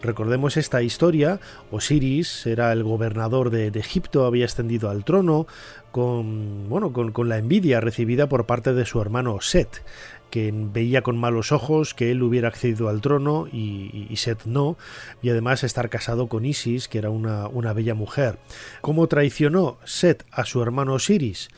Recordemos 0.02 0.57
esta 0.57 0.81
historia, 0.81 1.40
Osiris 1.71 2.47
era 2.47 2.73
el 2.73 2.85
gobernador 2.85 3.50
de, 3.50 3.67
Egipto, 3.69 4.25
había 4.25 4.47
ascendido 4.47 4.88
al 4.88 5.05
trono 5.05 5.47
con, 5.93 6.71
bueno, 6.71 6.93
con, 6.95 7.29
la 7.29 7.37
envidia 7.37 7.81
recibida 7.81 8.31
por 8.31 8.47
parte 8.47 8.73
de 8.73 8.87
su 8.87 8.99
hermano 9.02 9.43
Set 9.43 9.83
que 10.31 10.53
veía 10.55 11.03
con 11.03 11.19
malos 11.19 11.53
ojos 11.53 11.95
que 11.95 12.11
él 12.11 12.23
hubiera 12.23 12.49
accedido 12.49 12.89
al 12.89 13.01
trono 13.01 13.47
y, 13.53 14.09
Set 14.17 14.45
no, 14.45 14.77
y 15.23 15.31
además 15.31 15.65
estar 15.65 15.91
casado 15.91 16.29
con 16.29 16.45
Isis, 16.45 16.89
que 16.89 16.99
era 16.99 17.11
una, 17.11 17.49
una 17.49 17.73
bella 17.73 17.95
mujer. 17.95 18.39
¿Cómo 18.81 19.07
traicionó 19.09 19.79
Set 19.85 20.25
a 20.31 20.45
su 20.45 20.63
hermano 20.63 20.95
Osiris? 20.95 21.49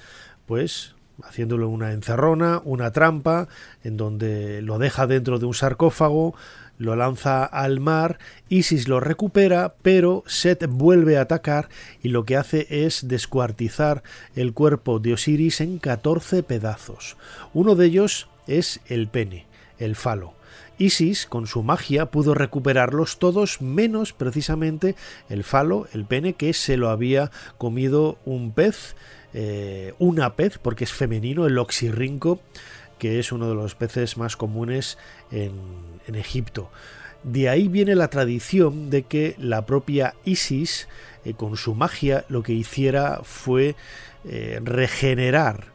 Pues 0.47 0.95
haciéndole 1.23 1.65
una 1.65 1.93
encerrona, 1.93 2.61
una 2.65 2.91
trampa, 2.91 3.49
en 3.85 3.97
donde 3.97 4.63
lo 4.63 4.79
deja 4.79 5.07
dentro 5.07 5.39
de 5.39 5.47
un 5.47 5.55
sarcófago, 5.55 6.35
lo 6.79 6.97
lanza 6.97 7.45
al 7.45 7.81
mar, 7.81 8.19
Isis 8.49 8.89
lo 8.89 8.99
recupera, 8.99 9.75
pero 9.83 10.25
Set 10.27 10.67
vuelve 10.69 11.17
a 11.17 11.23
atacar 11.23 11.69
y 12.03 12.09
lo 12.09 12.25
que 12.25 12.37
hace 12.37 12.67
es 12.69 13.07
descuartizar 13.07 14.03
el 14.35 14.53
cuerpo 14.53 14.99
de 14.99 15.13
Osiris 15.13 15.61
en 15.61 15.79
14 15.79 16.43
pedazos. 16.43 17.17
Uno 17.55 17.77
de 17.77 17.87
ellos 17.87 18.29
es 18.47 18.81
el 18.87 19.09
pene, 19.09 19.47
el 19.79 19.97
falo. 19.97 20.35
Isis, 20.79 21.27
con 21.27 21.47
su 21.47 21.63
magia, 21.63 22.07
pudo 22.07 22.35
recuperarlos 22.35 23.19
todos, 23.19 23.61
menos 23.61 24.13
precisamente 24.13 24.97
el 25.29 25.45
falo, 25.45 25.87
el 25.93 26.05
pene, 26.05 26.33
que 26.33 26.53
se 26.53 26.77
lo 26.77 26.91
había 26.91 27.31
comido 27.59 28.19
un 28.25 28.53
pez, 28.53 28.97
eh, 29.35 29.95
una 29.99 30.35
pez, 30.35 30.59
porque 30.59 30.85
es 30.85 30.93
femenino, 30.93 31.47
el 31.47 31.59
oxirrinco, 31.59 32.41
que 32.99 33.19
es 33.19 33.33
uno 33.33 33.49
de 33.49 33.55
los 33.55 33.75
peces 33.75 34.17
más 34.17 34.37
comunes 34.37 34.99
en, 35.31 35.51
Egipto. 36.15 36.71
De 37.23 37.49
ahí 37.49 37.69
viene 37.69 37.95
la 37.95 38.09
tradición 38.09 38.91
de 38.91 39.05
que 39.05 39.35
la 39.39 39.65
propia 39.65 40.15
Isis, 40.25 40.89
eh, 41.25 41.33
con 41.33 41.57
su 41.57 41.75
magia, 41.75 42.25
lo 42.29 42.43
que 42.43 42.53
hiciera 42.53 43.21
fue 43.25 43.77
eh, 44.25 44.61
regenerar 44.63 45.73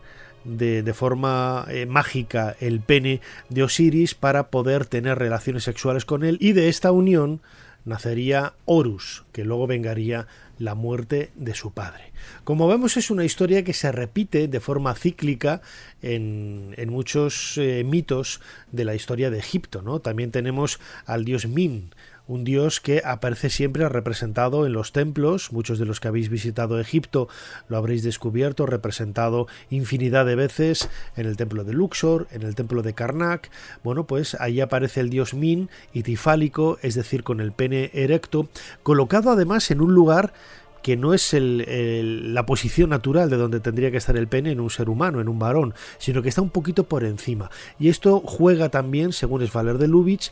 de, 0.48 0.94
forma 0.94 1.66
eh, 1.70 1.86
mágica 1.86 2.56
el 2.60 2.80
pene 2.80 3.22
de 3.50 3.64
Osiris 3.64 4.16
para 4.16 4.50
poder 4.50 4.86
tener 4.86 5.20
relaciones 5.20 5.64
sexuales 5.64 6.06
con 6.06 6.24
él 6.24 6.38
y 6.40 6.54
de 6.54 6.70
esta 6.70 6.92
unión 6.92 7.42
nacería 7.86 8.54
Horus, 8.66 9.24
que 9.32 9.46
luego 9.46 9.66
vengaría 9.66 10.28
la 10.60 10.76
muerte 10.76 11.32
de 11.36 11.54
su 11.54 11.72
padre. 11.72 12.12
Como 12.44 12.68
vemos 12.68 12.98
es 12.98 13.12
una 13.12 13.24
historia 13.24 13.64
que 13.64 13.74
se 13.74 13.92
repite 13.92 14.48
de 14.48 14.60
forma 14.60 14.94
cíclica 14.96 15.62
en, 16.02 16.74
muchos 16.90 17.58
eh, 17.58 17.84
mitos 17.86 18.42
de 18.72 18.86
la 18.86 18.96
historia 18.96 19.30
de 19.30 19.40
Egipto. 19.40 19.82
¿no? 19.82 20.00
También 20.00 20.32
tenemos 20.32 20.80
al 21.06 21.26
dios 21.26 21.48
Min, 21.48 21.92
un 22.28 22.44
dios 22.44 22.82
que 22.82 23.02
aparece 23.06 23.50
siempre 23.50 23.88
representado 23.90 24.66
en 24.66 24.74
los 24.74 24.92
templos, 24.92 25.52
muchos 25.52 25.80
de 25.80 25.86
los 25.86 26.00
que 26.00 26.08
habéis 26.08 26.30
visitado 26.30 26.80
Egipto 26.80 27.28
lo 27.70 27.78
habréis 27.78 28.04
descubierto, 28.04 28.66
representado 28.66 29.48
infinidad 29.70 30.26
de 30.26 30.36
veces 30.36 30.90
en 31.16 31.26
el 31.26 31.38
templo 31.38 31.64
de 31.64 31.74
Luxor, 31.74 32.28
en 32.32 32.44
el 32.44 32.56
templo 32.56 32.84
de 32.84 32.94
Karnak, 32.94 33.50
bueno, 33.84 34.06
pues 34.06 34.36
ahí 34.40 34.62
aparece 34.62 35.00
el 35.00 35.10
dios 35.10 35.34
Min, 35.34 35.70
itifálico, 35.94 36.78
es 36.82 36.96
decir, 36.96 37.24
con 37.24 37.40
el 37.40 37.52
pene 37.52 37.92
erecto, 37.94 38.50
colocado 38.84 39.32
además 39.32 39.72
en 39.72 39.82
un 39.82 39.94
lugar 39.94 40.34
que 40.84 40.96
no 40.96 41.14
es 41.14 41.36
la 41.36 42.46
posición 42.46 42.92
natural 42.92 43.30
de 43.30 43.36
donde 43.36 43.60
tendría 43.60 43.92
que 43.92 43.98
estar 43.98 44.16
el 44.16 44.30
pene 44.30 44.52
en 44.52 44.62
un 44.62 44.70
ser 44.70 44.90
humano, 44.90 45.20
en 45.20 45.28
un 45.28 45.38
varón, 45.38 45.74
sino 45.98 46.22
que 46.22 46.30
está 46.30 46.42
un 46.42 46.50
poquito 46.50 46.86
por 46.86 47.04
encima. 47.04 47.52
Y 47.78 47.90
esto 47.90 48.22
juega 48.24 48.70
también, 48.70 49.12
según 49.12 49.42
es 49.42 49.52
Valer 49.52 49.80
de 49.80 49.90
Lubitsch, 49.90 50.32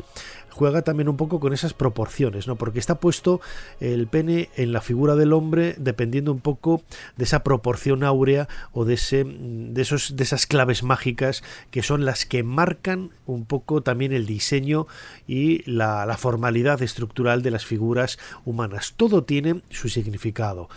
juega 0.56 0.84
también 0.84 1.10
un 1.10 1.18
poco 1.18 1.42
con 1.42 1.52
esas 1.52 1.74
proporciones, 1.74 2.48
¿no? 2.48 2.56
Porque 2.56 2.80
está 2.80 2.96
puesto 3.02 3.42
el 3.82 4.08
pene 4.08 4.50
en 4.56 4.72
la 4.72 4.80
figura 4.80 5.16
del 5.16 5.34
hombre 5.34 5.76
dependiendo 5.78 6.32
un 6.32 6.40
poco 6.40 6.82
de 7.18 7.26
esa 7.26 7.44
proporción 7.44 8.06
áurea 8.06 8.48
o 8.72 8.86
de 8.86 8.94
ese 8.94 9.26
de 9.26 9.82
esos 9.82 10.16
de 10.16 10.24
esas 10.24 10.48
claves 10.48 10.82
mágicas 10.82 11.44
que 11.72 11.84
son 11.84 12.06
las 12.06 12.26
que 12.26 12.42
marcan 12.44 13.10
un 13.26 13.44
poco 13.46 13.84
también 13.84 14.14
el 14.14 14.26
diseño 14.26 14.88
y 15.28 15.70
la, 15.70 16.16
formalidad 16.18 16.82
estructural 16.82 17.42
de 17.42 17.52
las 17.52 17.66
figuras 17.66 18.18
humanas. 18.46 18.94
Todo 18.96 19.26
tiene 19.26 19.62
su 19.70 19.90
significado. 19.90 20.70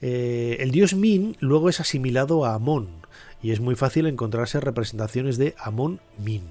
Eh, 0.00 0.56
el 0.60 0.70
dios 0.70 0.94
Min 0.94 1.36
luego 1.40 1.68
es 1.68 1.80
asimilado 1.80 2.46
a 2.46 2.54
Amón 2.54 2.88
y 3.42 3.52
es 3.52 3.60
muy 3.60 3.74
fácil 3.74 4.06
encontrarse 4.06 4.60
representaciones 4.60 5.36
de 5.36 5.54
Amón 5.58 6.00
Min. 6.16 6.42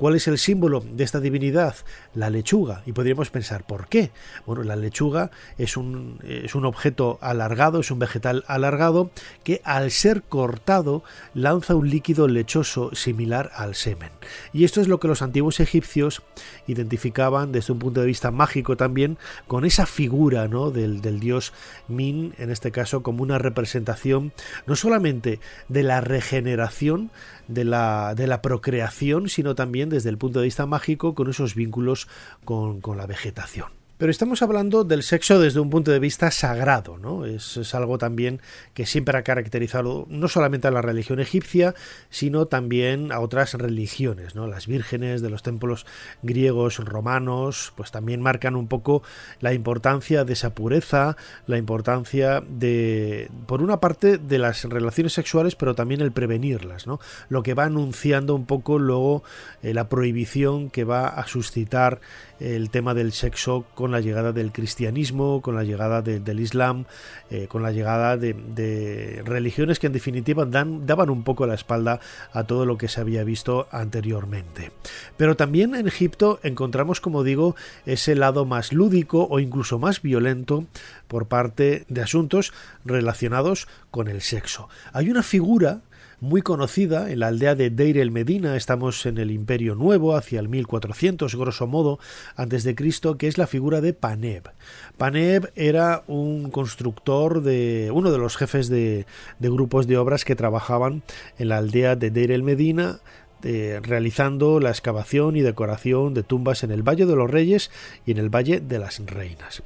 ¿Cuál 0.00 0.16
es 0.16 0.28
el 0.28 0.38
símbolo 0.38 0.80
de 0.80 1.04
esta 1.04 1.20
divinidad? 1.20 1.74
La 2.14 2.30
lechuga. 2.30 2.82
Y 2.86 2.92
podríamos 2.92 3.28
pensar, 3.28 3.66
¿por 3.66 3.86
qué? 3.86 4.12
Bueno, 4.46 4.62
la 4.62 4.74
lechuga 4.74 5.30
es 5.58 5.76
un, 5.76 6.18
es 6.22 6.54
un 6.54 6.64
objeto 6.64 7.18
alargado, 7.20 7.80
es 7.80 7.90
un 7.90 7.98
vegetal 7.98 8.42
alargado 8.46 9.10
que 9.44 9.60
al 9.62 9.90
ser 9.90 10.22
cortado 10.22 11.04
lanza 11.34 11.74
un 11.74 11.90
líquido 11.90 12.28
lechoso 12.28 12.94
similar 12.94 13.50
al 13.54 13.74
semen. 13.74 14.08
Y 14.54 14.64
esto 14.64 14.80
es 14.80 14.88
lo 14.88 15.00
que 15.00 15.08
los 15.08 15.20
antiguos 15.20 15.60
egipcios 15.60 16.22
identificaban 16.66 17.52
desde 17.52 17.74
un 17.74 17.78
punto 17.78 18.00
de 18.00 18.06
vista 18.06 18.30
mágico 18.30 18.78
también 18.78 19.18
con 19.46 19.66
esa 19.66 19.84
figura 19.84 20.48
¿no? 20.48 20.70
del, 20.70 21.02
del 21.02 21.20
dios 21.20 21.52
Min, 21.88 22.32
en 22.38 22.50
este 22.50 22.72
caso 22.72 23.02
como 23.02 23.22
una 23.22 23.36
representación 23.36 24.32
no 24.66 24.76
solamente 24.76 25.40
de 25.68 25.82
la 25.82 26.00
regeneración, 26.00 27.10
de 27.50 27.64
la, 27.64 28.14
de 28.14 28.26
la 28.26 28.42
procreación, 28.42 29.28
sino 29.28 29.54
también 29.54 29.90
desde 29.90 30.08
el 30.08 30.18
punto 30.18 30.40
de 30.40 30.46
vista 30.46 30.66
mágico 30.66 31.14
con 31.14 31.28
esos 31.28 31.54
vínculos 31.54 32.08
con, 32.44 32.80
con 32.80 32.96
la 32.96 33.06
vegetación. 33.06 33.79
Pero 34.00 34.12
estamos 34.12 34.40
hablando 34.40 34.82
del 34.82 35.02
sexo 35.02 35.38
desde 35.38 35.60
un 35.60 35.68
punto 35.68 35.90
de 35.90 35.98
vista 35.98 36.30
sagrado, 36.30 36.96
¿no? 36.96 37.26
Es, 37.26 37.74
algo 37.74 37.98
también 37.98 38.40
que 38.72 38.86
siempre 38.86 39.18
ha 39.18 39.22
caracterizado 39.22 40.06
no 40.08 40.26
solamente 40.26 40.66
a 40.66 40.70
la 40.70 40.80
religión 40.80 41.20
egipcia, 41.20 41.74
sino 42.08 42.46
también 42.46 43.12
a 43.12 43.20
otras 43.20 43.52
religiones, 43.52 44.34
¿no? 44.34 44.46
Las 44.46 44.66
vírgenes 44.66 45.20
de 45.20 45.28
los 45.28 45.42
templos 45.42 45.84
griegos, 46.22 46.78
romanos, 46.78 47.74
pues 47.76 47.90
también 47.90 48.22
marcan 48.22 48.56
un 48.56 48.68
poco 48.68 49.02
la 49.40 49.52
importancia 49.52 50.24
de 50.24 50.32
esa 50.32 50.54
pureza, 50.54 51.18
la 51.46 51.58
importancia 51.58 52.40
de, 52.40 53.30
por 53.46 53.60
una 53.60 53.80
parte, 53.80 54.16
de 54.16 54.38
las 54.38 54.64
relaciones 54.64 55.12
sexuales, 55.12 55.56
pero 55.56 55.74
también 55.74 56.00
el 56.00 56.12
prevenirlas, 56.12 56.86
¿no? 56.86 57.00
Lo 57.28 57.42
que 57.42 57.52
va 57.52 57.64
anunciando 57.64 58.34
un 58.34 58.46
poco 58.46 58.78
luego 58.78 59.24
eh, 59.62 59.74
la 59.74 59.90
prohibición 59.90 60.70
que 60.70 60.84
va 60.84 61.06
a 61.06 61.26
suscitar 61.26 62.00
el 62.40 62.70
tema 62.70 62.94
del 62.94 63.12
sexo 63.12 63.64
con 63.74 63.92
la 63.92 64.00
llegada 64.00 64.32
del 64.32 64.50
cristianismo, 64.50 65.42
con 65.42 65.54
la 65.54 65.62
llegada 65.62 66.02
del 66.02 66.40
islam, 66.40 66.86
eh, 67.30 67.46
con 67.46 67.62
la 67.62 67.70
llegada 67.70 68.16
de, 68.16 69.22
religiones 69.24 69.78
que 69.78 69.86
en 69.86 69.92
definitiva 69.92 70.44
dan, 70.46 70.86
daban 70.86 71.10
un 71.10 71.22
poco 71.22 71.46
la 71.46 71.54
espalda 71.54 72.00
a 72.32 72.44
todo 72.44 72.66
lo 72.66 72.78
que 72.78 72.88
se 72.88 73.00
había 73.00 73.24
visto 73.24 73.68
anteriormente. 73.70 74.72
Pero 75.16 75.36
también 75.36 75.74
en 75.74 75.86
Egipto 75.86 76.40
encontramos, 76.42 77.00
como 77.00 77.22
digo, 77.22 77.54
ese 77.86 78.14
lado 78.14 78.46
más 78.46 78.72
lúdico 78.72 79.26
o 79.30 79.38
incluso 79.38 79.78
más 79.78 80.02
violento 80.02 80.64
por 81.08 81.26
parte 81.26 81.84
de 81.88 82.02
asuntos 82.02 82.52
relacionados 82.84 83.68
con 83.90 84.08
el 84.08 84.22
sexo. 84.22 84.68
Hay 84.92 85.10
una 85.10 85.22
figura 85.22 85.82
muy 86.20 86.42
conocida 86.42 87.10
en 87.10 87.20
la 87.20 87.28
aldea 87.28 87.54
de 87.54 87.70
Deir 87.70 87.98
el 87.98 88.10
Medina, 88.10 88.56
estamos 88.56 89.06
en 89.06 89.18
el 89.18 89.30
Imperio 89.30 89.74
Nuevo, 89.74 90.14
hacia 90.14 90.38
el 90.40 90.48
1400, 90.48 91.34
grosso 91.34 91.66
modo, 91.66 91.98
antes 92.36 92.62
de 92.64 92.74
Cristo, 92.74 93.16
que 93.16 93.26
es 93.26 93.38
la 93.38 93.46
figura 93.46 93.80
de 93.80 93.94
Paneb. 93.94 94.50
Paneb 94.98 95.50
era 95.54 96.04
un 96.06 96.50
constructor 96.50 97.42
de 97.42 97.90
uno 97.92 98.12
de 98.12 98.18
los 98.18 98.36
jefes 98.36 98.68
de, 98.68 99.06
grupos 99.40 99.86
de 99.86 99.96
obras 99.96 100.24
que 100.24 100.36
trabajaban 100.36 101.02
en 101.38 101.48
la 101.48 101.58
aldea 101.58 101.96
de 101.96 102.10
Deir 102.10 102.32
el 102.32 102.42
Medina, 102.42 103.00
eh, 103.42 103.80
realizando 103.82 104.60
la 104.60 104.68
excavación 104.68 105.34
y 105.34 105.40
decoración 105.40 106.12
de 106.12 106.22
tumbas 106.22 106.62
en 106.62 106.70
el 106.70 106.82
Valle 106.86 107.06
de 107.06 107.16
los 107.16 107.30
Reyes 107.30 107.70
y 108.04 108.10
en 108.10 108.18
el 108.18 108.28
Valle 108.28 108.60
de 108.60 108.78
las 108.78 109.00
Reinas. 109.06 109.62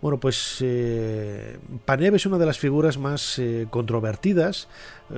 Bueno, 0.00 0.18
pues 0.18 0.58
eh, 0.62 1.58
Paneb 1.84 2.14
es 2.14 2.24
una 2.24 2.38
de 2.38 2.46
las 2.46 2.58
figuras 2.58 2.96
más 2.96 3.38
eh, 3.38 3.66
controvertidas 3.68 4.68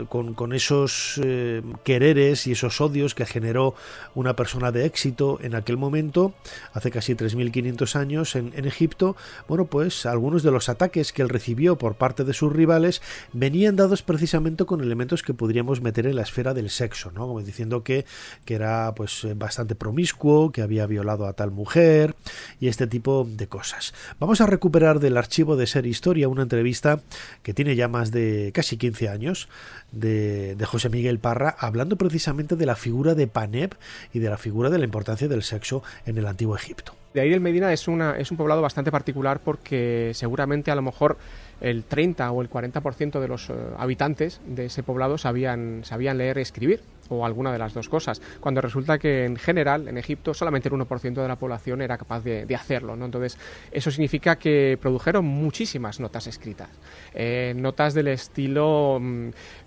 con, 0.09 0.52
esos 0.52 1.20
eh, 1.23 1.62
quereres 1.85 2.47
y 2.47 2.52
esos 2.52 2.80
odios 2.80 3.14
que 3.14 3.26
generó 3.26 3.75
una 4.14 4.37
persona 4.37 4.73
de 4.73 4.87
éxito 4.87 5.38
en 5.42 5.54
aquel 5.54 5.76
momento, 5.76 6.35
hace 6.73 6.90
casi 6.90 7.14
3.500 7.14 7.97
años 7.97 8.37
en, 8.37 8.61
Egipto, 8.61 9.16
bueno, 9.49 9.64
pues 9.64 10.06
algunos 10.06 10.42
de 10.42 10.50
los 10.50 10.68
ataques 10.68 11.12
que 11.12 11.23
él 11.23 11.28
recibió 11.28 11.76
por 11.76 11.94
parte 11.94 12.25
de 12.25 12.35
sus 12.35 12.52
rivales 12.52 13.00
venían 13.32 13.75
dados 13.75 14.02
precisamente 14.02 14.64
con 14.64 14.80
elementos 14.80 15.23
que 15.23 15.35
podríamos 15.35 15.80
meter 15.80 16.06
en 16.06 16.16
la 16.16 16.23
esfera 16.23 16.54
del 16.54 16.70
sexo, 16.70 17.11
¿no? 17.11 17.26
Como 17.26 17.42
diciendo 17.42 17.82
que, 17.82 18.04
que 18.44 18.54
era 18.54 18.94
pues 18.94 19.26
bastante 19.37 19.75
promiscuo, 19.75 20.52
que 20.52 20.62
había 20.62 20.87
violado 20.87 21.26
a 21.26 21.32
tal 21.32 21.50
mujer 21.50 22.14
y 22.61 22.68
este 22.68 22.87
tipo 22.87 23.26
de 23.28 23.49
cosas. 23.49 23.94
Vamos 24.20 24.40
a 24.40 24.47
recuperar 24.47 25.00
del 25.00 25.16
archivo 25.16 25.56
de 25.56 25.66
Ser 25.66 25.87
Historia 25.87 26.28
una 26.28 26.42
entrevista 26.42 27.00
que 27.42 27.54
tiene 27.54 27.76
ya 27.76 27.88
más 27.88 28.11
de 28.11 28.52
casi 28.54 28.76
15 28.76 29.09
años 29.09 29.49
de, 29.92 30.56
José 30.64 30.88
Miguel 30.88 31.18
Parra, 31.18 31.54
hablando 31.59 31.97
precisamente 31.97 32.56
de 32.56 32.66
la 32.66 32.76
figura 32.76 33.14
de 33.14 33.26
Paneb 33.26 33.75
y 34.12 34.18
de 34.18 34.30
la 34.30 34.38
figura 34.38 34.70
de 34.70 34.78
la 34.78 34.85
importancia 34.85 35.28
del 35.28 35.42
sexo 35.42 35.82
en 36.06 36.18
el 36.18 36.26
antiguo 36.26 36.56
Egipto. 36.56 36.94
De 37.12 37.20
ahí 37.20 37.32
el 37.32 37.40
Medina 37.40 37.73
es, 37.73 37.88
una, 37.88 38.16
es 38.16 38.30
un 38.30 38.37
poblado 38.37 38.62
bastante 38.62 38.92
particular 38.92 39.40
porque 39.40 40.12
seguramente 40.14 40.70
a 40.70 40.76
lo 40.76 40.82
mejor 40.82 41.18
el 41.61 41.82
30 41.82 42.30
o 42.30 42.40
el 42.40 42.49
40% 42.49 43.20
de 43.20 43.28
los 43.28 43.50
eh, 43.50 43.54
habitantes 43.76 44.40
de 44.47 44.66
ese 44.66 44.85
poblado 44.85 45.18
sabían, 45.18 45.80
sabían 45.85 46.18
leer 46.18 46.38
y 46.38 46.42
escribir 46.42 46.80
o 47.11 47.26
alguna 47.26 47.52
de 47.52 47.59
las 47.59 47.75
dos 47.75 47.88
cosas, 47.88 48.23
cuando 48.40 48.61
resulta 48.61 48.99
que 48.99 49.25
en 49.25 49.37
general 49.37 49.88
en 49.88 49.99
Egipto 49.99 50.32
solamente 50.32 50.68
el 50.68 50.75
1% 50.75 51.14
de 51.14 51.28
la 51.28 51.37
población 51.37 51.82
era 51.82 51.99
capaz 51.99 52.23
de, 52.23 52.47
hacerlo. 52.54 52.94
¿no? 52.94 53.04
Entonces, 53.04 53.37
eso 53.73 53.90
significa 53.90 54.37
que 54.37 54.78
produjeron 54.80 55.25
muchísimas 55.25 55.99
notas 55.99 56.26
escritas, 56.28 56.68
eh, 57.12 57.52
notas 57.56 57.94
del 57.94 58.09
estilo... 58.09 59.00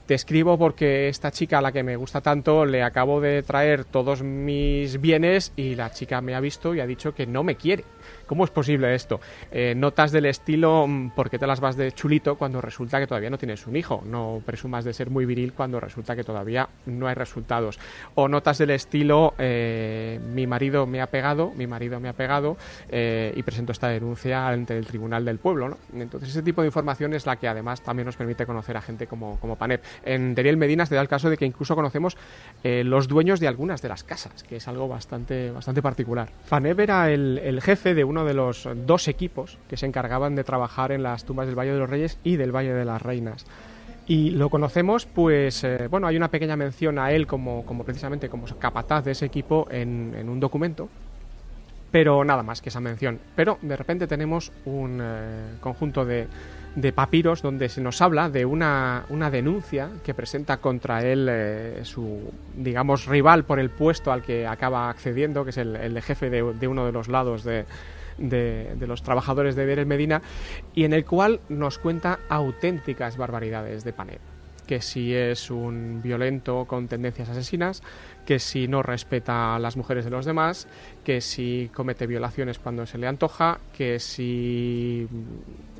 Te 0.06 0.16
escribo 0.16 0.58
porque 0.58 1.08
esta 1.08 1.32
chica 1.32 1.60
a 1.60 1.62
la 1.62 1.72
que 1.72 1.82
me 1.82 1.96
gusta 1.96 2.20
tanto 2.20 2.66
le 2.66 2.84
acabo 2.84 3.22
de 3.22 3.42
traer 3.42 3.86
todos 3.86 4.22
mis 4.22 5.00
bienes 5.00 5.54
y 5.56 5.76
la 5.76 5.92
chica 5.92 6.20
me 6.20 6.36
ha 6.36 6.42
visto 6.42 6.76
y 6.76 6.82
ha 6.82 6.86
dicho 6.86 7.16
que 7.16 7.26
no 7.26 7.42
me 7.44 7.56
quiere. 7.56 7.86
¿Cómo 8.28 8.44
es 8.44 8.50
posible 8.50 8.96
esto? 8.96 9.22
Eh, 9.50 9.74
notas 9.76 10.12
del 10.12 10.26
estilo 10.26 10.88
mm, 10.88 11.12
¿por 11.12 11.30
qué 11.30 11.40
te 11.40 11.48
las 11.48 11.62
vas 11.62 11.78
de 11.78 11.94
chulito 11.94 12.36
cuando 12.36 12.60
resulta 12.60 13.00
que 13.00 13.08
todavía 13.08 13.30
no 13.30 13.38
tienes 13.38 13.66
un 13.66 13.78
hijo? 13.78 14.04
No 14.06 14.42
presumas 14.46 14.84
de 14.84 14.94
ser 14.94 15.10
muy 15.10 15.26
viril 15.26 15.54
cuando 15.54 15.80
resulta 15.80 16.18
que 16.18 16.26
todavía 16.26 16.68
no 16.86 17.08
hay 17.08 17.16
resultados. 17.16 17.80
O 18.16 18.28
notas 18.28 18.58
del 18.58 18.72
estilo 18.72 19.34
eh, 19.38 20.20
mi 20.34 20.48
marido 20.48 20.86
me 20.86 21.00
ha 21.00 21.08
pegado, 21.08 21.54
mi 21.56 21.66
marido 21.66 22.02
me 22.02 22.10
ha 22.10 22.14
pegado 22.14 22.58
eh, 22.90 23.34
y 23.38 23.44
presento 23.44 23.72
esta 23.72 23.88
denuncia 23.88 24.48
ante 24.48 24.78
el 24.78 24.86
Tribunal 24.86 25.24
del 25.24 25.40
Pueblo. 25.40 25.78
Entonces 25.94 26.30
ese 26.30 26.44
tipo 26.44 26.62
de 26.62 26.68
información 26.68 27.14
es 27.14 27.26
la 27.26 27.38
que 27.38 27.48
además 27.48 27.82
también 27.82 28.06
nos 28.06 28.18
permite 28.18 28.46
conocer 28.46 28.76
a 28.76 28.82
gente 28.82 29.08
como, 29.08 29.40
como 29.40 29.56
Panep. 29.56 29.82
En 30.06 30.36
Deriel 30.36 30.58
Medina 30.58 30.86
se 30.86 30.96
da 30.96 31.02
el 31.02 31.08
caso 31.08 31.30
de 31.30 31.38
que 31.38 31.46
incluso 31.46 31.76
conocemos 31.76 32.18
los 32.64 33.08
dueños 33.08 33.40
de 33.40 33.48
algunas 33.48 33.82
de 33.82 33.90
las 33.90 34.04
casas, 34.04 34.44
que 34.44 34.58
es 34.58 34.68
algo 34.68 34.88
bastante, 34.88 35.52
bastante 35.52 35.82
particular. 35.82 36.30
Panep 36.50 36.80
era 36.80 37.12
el, 37.12 37.40
el 37.40 37.62
jefe 37.62 37.94
de 37.94 38.04
uno 38.04 38.26
de 38.26 38.34
los 38.34 38.68
dos 38.86 39.08
equipos 39.08 39.58
que 39.70 39.78
se 39.78 39.86
encargaban 39.86 40.36
de 40.36 40.44
trabajar 40.44 40.92
en 40.92 41.04
las 41.04 41.26
tumbas 41.26 41.48
del 41.48 41.58
Valle 41.58 41.74
de 41.74 41.80
los 41.80 41.90
Reyes 41.90 42.20
y 42.24 42.38
del 42.38 42.56
Valle 42.56 42.74
de 42.74 42.86
las 42.86 43.02
Reinas. 43.02 43.46
Y 44.06 44.32
lo 44.32 44.50
conocemos, 44.50 45.06
pues, 45.06 45.64
eh, 45.64 45.88
bueno, 45.90 46.08
hay 46.08 46.18
una 46.18 46.28
pequeña 46.28 46.58
mención 46.58 47.00
a 47.00 47.12
él 47.12 47.26
como, 47.26 47.66
como 47.66 47.86
precisamente 47.86 48.28
como 48.28 48.46
capataz 48.60 49.06
de 49.06 49.12
ese 49.12 49.26
equipo 49.26 49.68
en, 49.72 50.28
un 50.28 50.40
documento, 50.42 50.90
pero 51.90 52.26
nada 52.26 52.44
más 52.44 52.62
que 52.62 52.68
esa 52.68 52.82
mención. 52.82 53.20
Pero 53.36 53.60
de 53.62 53.78
repente 53.78 54.06
tenemos 54.06 54.52
un 54.66 55.00
eh, 55.02 55.56
conjunto 55.62 56.04
de, 56.04 56.28
de, 56.76 56.94
papiros 56.94 57.42
donde 57.42 57.70
se 57.70 57.82
nos 57.82 58.02
habla 58.02 58.30
de 58.30 58.46
una, 58.46 59.06
una 59.10 59.30
denuncia 59.30 59.90
que 60.04 60.14
presenta 60.14 60.58
contra 60.58 61.04
él 61.04 61.28
eh, 61.30 61.80
su, 61.84 62.32
digamos, 62.56 63.06
rival 63.06 63.44
por 63.46 63.60
el 63.60 63.70
puesto 63.70 64.12
al 64.12 64.22
que 64.22 64.48
acaba 64.48 64.90
accediendo, 64.90 65.44
que 65.44 65.52
es 65.52 65.58
el, 65.58 66.02
jefe 66.02 66.30
de, 66.30 66.54
de 66.54 66.68
uno 66.68 66.86
de 66.86 66.92
los 66.92 67.08
lados 67.08 67.44
de, 67.44 67.66
de, 68.18 68.88
los 68.88 69.04
trabajadores 69.04 69.56
de 69.56 69.66
Der 69.66 69.86
Medina 69.86 70.22
y 70.74 70.84
en 70.84 70.94
el 70.94 71.06
cual 71.06 71.40
nos 71.50 71.78
cuenta 71.78 72.20
auténticas 72.30 73.18
barbaridades 73.18 73.84
de 73.84 73.94
Panet 73.94 74.33
que 74.66 74.82
si 74.82 75.14
es 75.14 75.52
un 75.52 76.02
violento 76.02 76.66
con 76.66 76.88
tendencias 76.88 77.30
asesinas, 77.30 77.82
que 78.26 78.40
si 78.40 78.68
no 78.68 78.82
respeta 78.82 79.56
a 79.56 79.60
las 79.60 79.76
mujeres 79.76 80.06
de 80.06 80.12
los 80.12 80.26
demás, 80.26 80.68
que 81.04 81.22
si 81.22 81.70
comete 81.74 82.08
violaciones 82.08 82.60
cuando 82.60 82.86
se 82.86 82.98
le 82.98 83.08
antoja, 83.08 83.60
que 83.76 84.00
si 84.00 85.08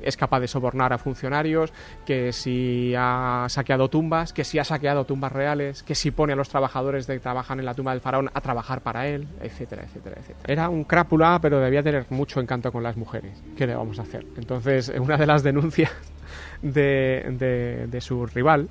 es 0.02 0.16
capaz 0.16 0.40
de 0.40 0.48
sobornar 0.48 0.92
a 0.92 0.98
funcionarios, 0.98 1.72
que 2.04 2.32
si 2.32 2.94
ha 2.96 3.46
saqueado 3.48 3.88
tumbas, 3.88 4.32
que 4.32 4.44
si 4.44 4.58
ha 4.58 4.64
saqueado 4.64 5.04
tumbas 5.06 5.32
reales, 5.32 5.82
que 5.82 5.94
si 5.94 6.10
pone 6.10 6.34
a 6.34 6.36
los 6.36 6.50
trabajadores 6.50 7.06
que 7.06 7.18
trabajan 7.18 7.58
en 7.58 7.66
la 7.66 7.74
tumba 7.74 7.92
del 7.92 8.00
faraón 8.00 8.30
a 8.34 8.40
trabajar 8.40 8.82
para 8.82 9.08
él, 9.08 9.26
etcétera, 9.40 9.84
etcétera, 9.84 10.16
etcétera. 10.20 10.52
Era 10.52 10.68
un 10.68 10.84
crápula, 10.84 11.38
pero 11.40 11.60
debía 11.60 11.82
tener 11.82 12.06
mucho 12.10 12.40
encanto 12.40 12.70
con 12.70 12.82
las 12.82 12.96
mujeres. 12.96 13.42
¿Qué 13.56 13.66
le 13.66 13.74
vamos 13.74 13.98
a 13.98 14.02
hacer? 14.02 14.26
Entonces, 14.36 14.92
una 14.98 15.16
de 15.16 15.26
las 15.26 15.42
denuncias 15.42 15.90
de, 16.64 17.98
su 18.00 18.26
rival, 18.26 18.68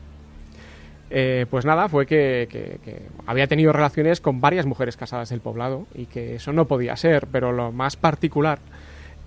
eh, 1.10 1.46
pues 1.50 1.66
nada, 1.66 1.88
fue 1.90 2.06
que, 2.06 2.78
había 3.26 3.48
tenido 3.48 3.72
relaciones 3.72 4.20
con 4.20 4.42
varias 4.42 4.66
mujeres 4.66 4.98
casadas 4.98 5.30
del 5.30 5.42
poblado 5.42 5.86
y 5.94 6.08
que 6.08 6.36
eso 6.36 6.52
no 6.54 6.66
podía 6.66 6.96
ser, 6.96 7.28
pero 7.32 7.52
lo 7.52 7.72
más 7.72 7.96
particular 7.96 8.60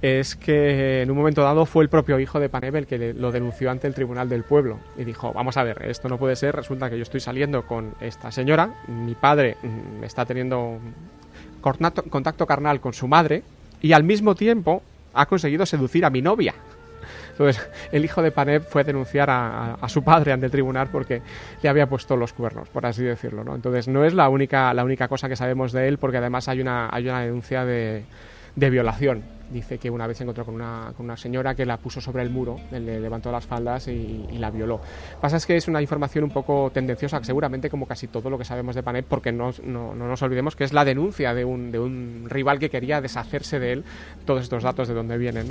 es 0.03 0.37
que 0.37 1.03
en 1.03 1.11
un 1.11 1.17
momento 1.17 1.43
dado 1.43 1.65
fue 1.65 1.83
el 1.83 1.89
propio 1.89 2.21
hijo 2.21 2.39
de 2.39 2.51
Panebel 2.51 2.87
que 2.87 3.15
lo 3.15 3.33
denunció 3.33 3.71
ante 3.71 3.87
el 3.87 3.95
tribunal 3.95 4.29
del 4.29 4.43
pueblo 4.43 4.79
y 4.99 5.05
dijo, 5.05 5.33
vamos 5.33 5.57
a 5.57 5.63
ver, 5.63 5.87
esto 5.87 6.09
no 6.09 6.19
puede 6.19 6.37
ser, 6.37 6.55
resulta 6.55 6.91
que 6.91 6.97
yo 6.97 7.03
estoy 7.03 7.21
saliendo 7.21 7.67
con 7.67 7.95
esta 8.01 8.31
señora, 8.31 8.75
mi 8.89 9.15
padre 9.15 9.57
mm, 9.63 10.05
está 10.05 10.27
teniendo 10.27 10.79
contacto 11.63 12.47
carnal 12.47 12.81
con 12.81 12.93
su 12.93 13.09
madre 13.09 13.43
y 13.81 13.93
al 13.93 14.05
mismo 14.05 14.35
tiempo 14.35 14.83
ha 15.15 15.27
conseguido 15.27 15.65
seducir 15.67 16.05
a 16.05 16.11
mi 16.11 16.23
novia. 16.23 16.55
Entonces, 17.31 17.69
el 17.93 18.05
hijo 18.05 18.23
de 18.23 18.31
Paneb 18.31 18.63
fue 18.63 18.83
a 18.83 18.85
denunciar 18.85 19.29
a, 19.31 19.77
su 19.89 20.03
padre 20.03 20.33
ante 20.33 20.47
el 20.47 20.53
tribunal 20.53 20.89
porque 20.91 21.23
le 21.63 21.69
había 21.69 21.89
puesto 21.89 22.17
los 22.17 22.33
cuernos, 22.33 22.69
por 22.69 22.87
así 22.87 23.05
decirlo. 23.05 23.45
¿no? 23.45 23.55
Entonces, 23.55 23.89
no 23.89 24.05
es 24.05 24.15
la 24.15 24.29
única, 24.29 24.73
la 24.75 24.85
única 24.85 25.09
cosa 25.09 25.29
que 25.29 25.37
sabemos 25.37 25.73
de 25.73 25.89
él, 25.89 25.99
porque 25.99 26.19
además 26.19 26.49
hay 26.49 26.61
una, 26.61 26.89
hay 26.91 27.09
una 27.09 27.21
denuncia 27.21 27.65
de, 27.65 28.05
violación. 28.55 29.23
Dice 29.51 29.79
que 29.79 29.91
una 29.91 30.09
vez 30.09 30.17
se 30.17 30.25
encontró 30.25 30.45
con 30.45 30.55
una, 30.57 30.93
con 30.97 31.07
una, 31.07 31.17
señora 31.17 31.55
que 31.55 31.65
la 31.65 31.77
puso 31.77 32.01
sobre 32.01 32.25
el 32.25 32.31
muro, 32.31 32.59
le 32.73 32.99
levantó 32.99 33.31
las 33.31 33.47
faldas 33.47 33.87
y, 33.87 34.27
la 34.39 34.51
violó. 34.51 34.81
Pasa 35.21 35.37
es 35.37 35.47
que 35.47 35.57
es 35.57 35.69
una 35.69 35.81
información 35.81 36.25
un 36.25 36.31
poco 36.31 36.71
tendenciosa, 36.75 37.23
seguramente 37.23 37.71
como 37.71 37.87
casi 37.87 38.09
todo 38.09 38.29
lo 38.29 38.39
que 38.39 38.45
sabemos 38.45 38.75
de 38.75 38.83
Paneb, 38.83 39.05
porque 39.05 39.31
no, 39.31 39.53
no, 39.63 39.95
no, 39.95 40.09
nos 40.09 40.21
olvidemos 40.23 40.57
que 40.57 40.65
es 40.65 40.73
la 40.73 40.85
denuncia 40.85 41.33
de 41.33 41.45
un, 41.45 41.71
de 41.71 41.79
un 41.79 42.27
rival 42.29 42.59
que 42.59 42.71
quería 42.71 43.01
deshacerse 43.01 43.61
de 43.61 43.73
él, 43.73 43.85
todos 44.25 44.43
estos 44.43 44.65
datos 44.65 44.89
de 44.89 44.95
dónde 44.95 45.17
vienen. 45.17 45.47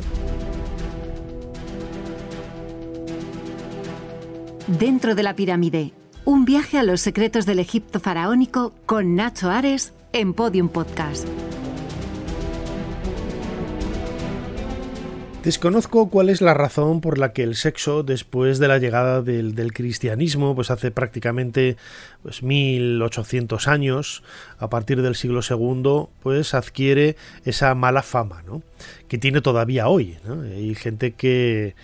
Dentro 4.67 5.13
de 5.13 5.21
la 5.21 5.35
pirámide, 5.35 5.93
un 6.25 6.43
viaje 6.43 6.79
a 6.79 6.83
los 6.83 6.99
secretos 6.99 7.45
del 7.45 7.59
Egipto 7.59 7.99
faraónico 7.99 8.73
con 8.87 9.15
Nacho 9.15 9.51
Ares 9.51 9.93
en 10.11 10.33
Podium 10.33 10.69
Podcast. 10.69 11.27
Desconozco 15.43 16.09
cuál 16.09 16.29
es 16.29 16.41
la 16.41 16.55
razón 16.55 16.99
por 16.99 17.19
la 17.19 17.31
que 17.31 17.43
el 17.43 17.55
sexo, 17.55 18.01
después 18.01 18.57
de 18.57 18.67
la 18.67 18.79
llegada 18.79 19.21
del, 19.21 19.71
cristianismo, 19.71 20.55
pues 20.55 20.71
hace 20.71 20.89
prácticamente 20.89 21.77
pues, 22.23 22.41
1800 22.41 23.67
años, 23.67 24.23
a 24.57 24.71
partir 24.71 25.03
del 25.03 25.13
siglo 25.13 25.41
II, 25.47 26.07
pues 26.23 26.55
adquiere 26.55 27.17
esa 27.43 27.75
mala 27.75 28.01
fama, 28.01 28.41
¿no? 28.47 28.63
Que 29.07 29.19
tiene 29.19 29.41
todavía 29.41 29.87
hoy. 29.89 30.17
Hay 30.55 30.73
gente 30.73 31.11
que 31.11 31.75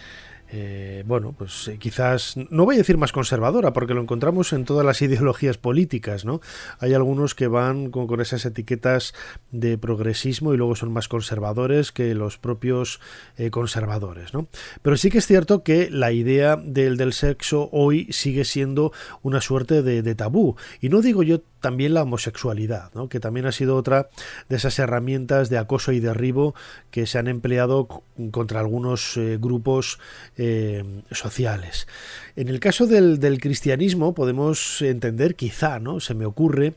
eh, 0.54 1.04
bueno, 1.08 1.34
pues 1.38 1.70
eh, 1.70 1.78
quizás, 1.78 2.36
no 2.50 2.66
voy 2.66 2.76
a 2.76 2.80
decir 2.80 2.98
más 2.98 3.14
conservadora, 3.14 3.72
porque 3.72 3.94
lo 3.94 4.02
encontramos 4.02 4.52
en 4.52 4.66
todas 4.66 4.86
las 4.86 5.02
ideologías 5.02 5.58
políticas, 5.58 6.26
¿no? 6.26 6.42
Hay 6.80 6.94
algunos 6.94 7.36
que 7.36 7.48
van 7.48 7.90
con, 7.90 8.20
esas 8.20 8.44
etiquetas 8.46 9.14
de 9.52 9.78
progresismo 9.78 10.54
y 10.54 10.58
luego 10.58 10.76
son 10.76 10.92
más 10.92 11.08
conservadores 11.08 11.94
que 11.94 12.14
los 12.16 12.38
propios 12.38 13.00
eh, 13.38 13.50
conservadores, 13.50 14.34
¿no? 14.34 14.48
Pero 14.82 14.98
sí 14.98 15.10
que 15.10 15.20
es 15.20 15.28
cierto 15.28 15.64
que 15.64 15.90
la 15.90 16.12
idea 16.12 16.58
del, 16.58 16.98
del 16.98 17.14
sexo 17.14 17.70
hoy 17.72 18.08
sigue 18.12 18.44
siendo 18.44 18.92
una 19.22 19.40
suerte 19.40 19.82
de, 19.82 20.02
de 20.02 20.16
tabú. 20.16 20.58
Y 20.82 20.90
no 20.90 21.02
digo 21.02 21.24
yo 21.24 21.42
también 21.62 21.94
la 21.94 22.02
homosexualidad, 22.02 22.92
¿no? 22.94 23.08
que 23.08 23.20
también 23.20 23.46
ha 23.46 23.52
sido 23.52 23.78
otra 23.78 24.10
de 24.50 24.58
esas 24.58 24.78
herramientas 24.80 25.50
de 25.50 25.60
acoso 25.60 25.94
y 25.94 26.00
derribo 26.00 26.54
que 26.90 27.06
se 27.06 27.20
han 27.20 27.28
empleado 27.28 27.88
contra 28.32 28.60
algunos 28.60 29.16
eh, 29.16 29.38
grupos 29.40 30.00
eh, 30.44 30.84
sociales. 31.12 31.88
En 32.36 32.48
el 32.48 32.60
caso 32.60 32.88
del, 32.88 33.20
cristianismo 33.40 34.16
podemos 34.16 34.82
entender, 34.82 35.36
quizá, 35.36 35.78
¿no? 35.78 36.00
Se 36.00 36.16
me 36.16 36.26
ocurre 36.26 36.74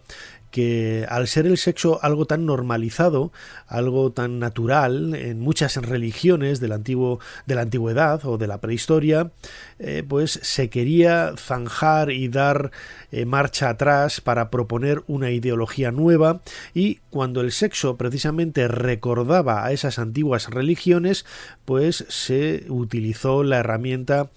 que 0.50 1.07
al 1.09 1.27
ser 1.29 1.46
el 1.46 1.57
sexo 1.57 1.98
algo 2.03 2.27
tan 2.27 2.44
normalizado, 2.44 3.33
algo 3.66 4.12
tan 4.12 4.38
natural 4.38 5.14
en 5.14 5.40
muchas 5.40 5.77
religiones 5.77 6.61
antiguo, 6.72 7.20
de 7.46 7.55
la 7.55 7.62
antigüedad 7.62 8.20
o 8.27 8.37
de 8.37 8.48
la 8.48 8.61
prehistoria, 8.61 9.33
eh, 9.87 10.03
pues 10.03 10.40
se 10.42 10.70
quería 10.70 11.35
zanjar 11.37 12.11
y 12.11 12.29
dar 12.29 12.70
eh, 13.12 13.27
marcha 13.27 13.68
atrás 13.68 14.23
para 14.23 14.49
proponer 14.49 15.03
una 15.09 15.31
ideología 15.31 15.90
nueva. 15.90 16.40
Y 16.73 17.01
cuando 17.11 17.42
el 17.42 17.53
sexo 17.53 17.99
precisamente 17.99 18.66
recordaba 18.66 19.66
a 19.66 19.73
esas 19.73 19.99
antiguas 19.99 20.49
religiones, 20.49 21.27
pues 21.66 22.07
se 22.09 22.64
utilizó 22.70 23.44
la 23.44 23.59
herramienta 23.59 24.31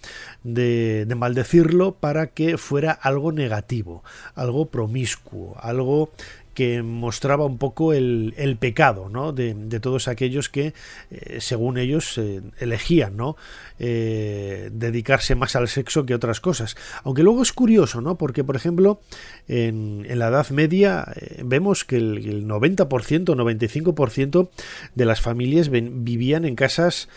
de, 0.43 1.05
de 1.05 1.15
maldecirlo 1.15 1.93
para 1.93 2.27
que 2.27 2.57
fuera 2.57 2.91
algo 2.91 3.31
negativo, 3.31 4.03
algo 4.36 4.65
promiscuo, 4.65 5.55
algo 5.62 6.12
que 6.57 6.81
mostraba 6.81 7.45
un 7.45 7.59
poco 7.59 7.93
el, 7.93 8.57
pecado 8.59 9.09
¿no? 9.09 9.31
de, 9.31 9.53
todos 9.79 10.07
aquellos 10.07 10.49
que, 10.49 10.73
eh, 11.11 11.37
según 11.39 11.77
ellos, 11.77 12.17
eh, 12.17 12.41
elegían 12.57 13.15
¿no? 13.15 13.37
Eh, 13.77 14.71
dedicarse 14.71 15.35
más 15.35 15.55
al 15.55 15.67
sexo 15.67 16.07
que 16.07 16.15
otras 16.15 16.39
cosas. 16.39 16.75
Aunque 17.03 17.21
luego 17.21 17.43
es 17.43 17.53
curioso, 17.53 18.01
¿no? 18.01 18.17
porque, 18.17 18.43
por 18.43 18.55
ejemplo, 18.55 19.01
en, 19.47 20.07
la 20.17 20.29
Edad 20.29 20.49
Media 20.49 21.05
vemos 21.43 21.85
que 21.85 21.97
el, 21.97 22.17
el 22.25 22.47
90%, 22.47 22.87
95% 22.87 24.49
de 24.95 25.05
las 25.05 25.21
familias 25.21 25.69
vivían 25.69 26.43
en 26.43 26.55
casas 26.55 27.07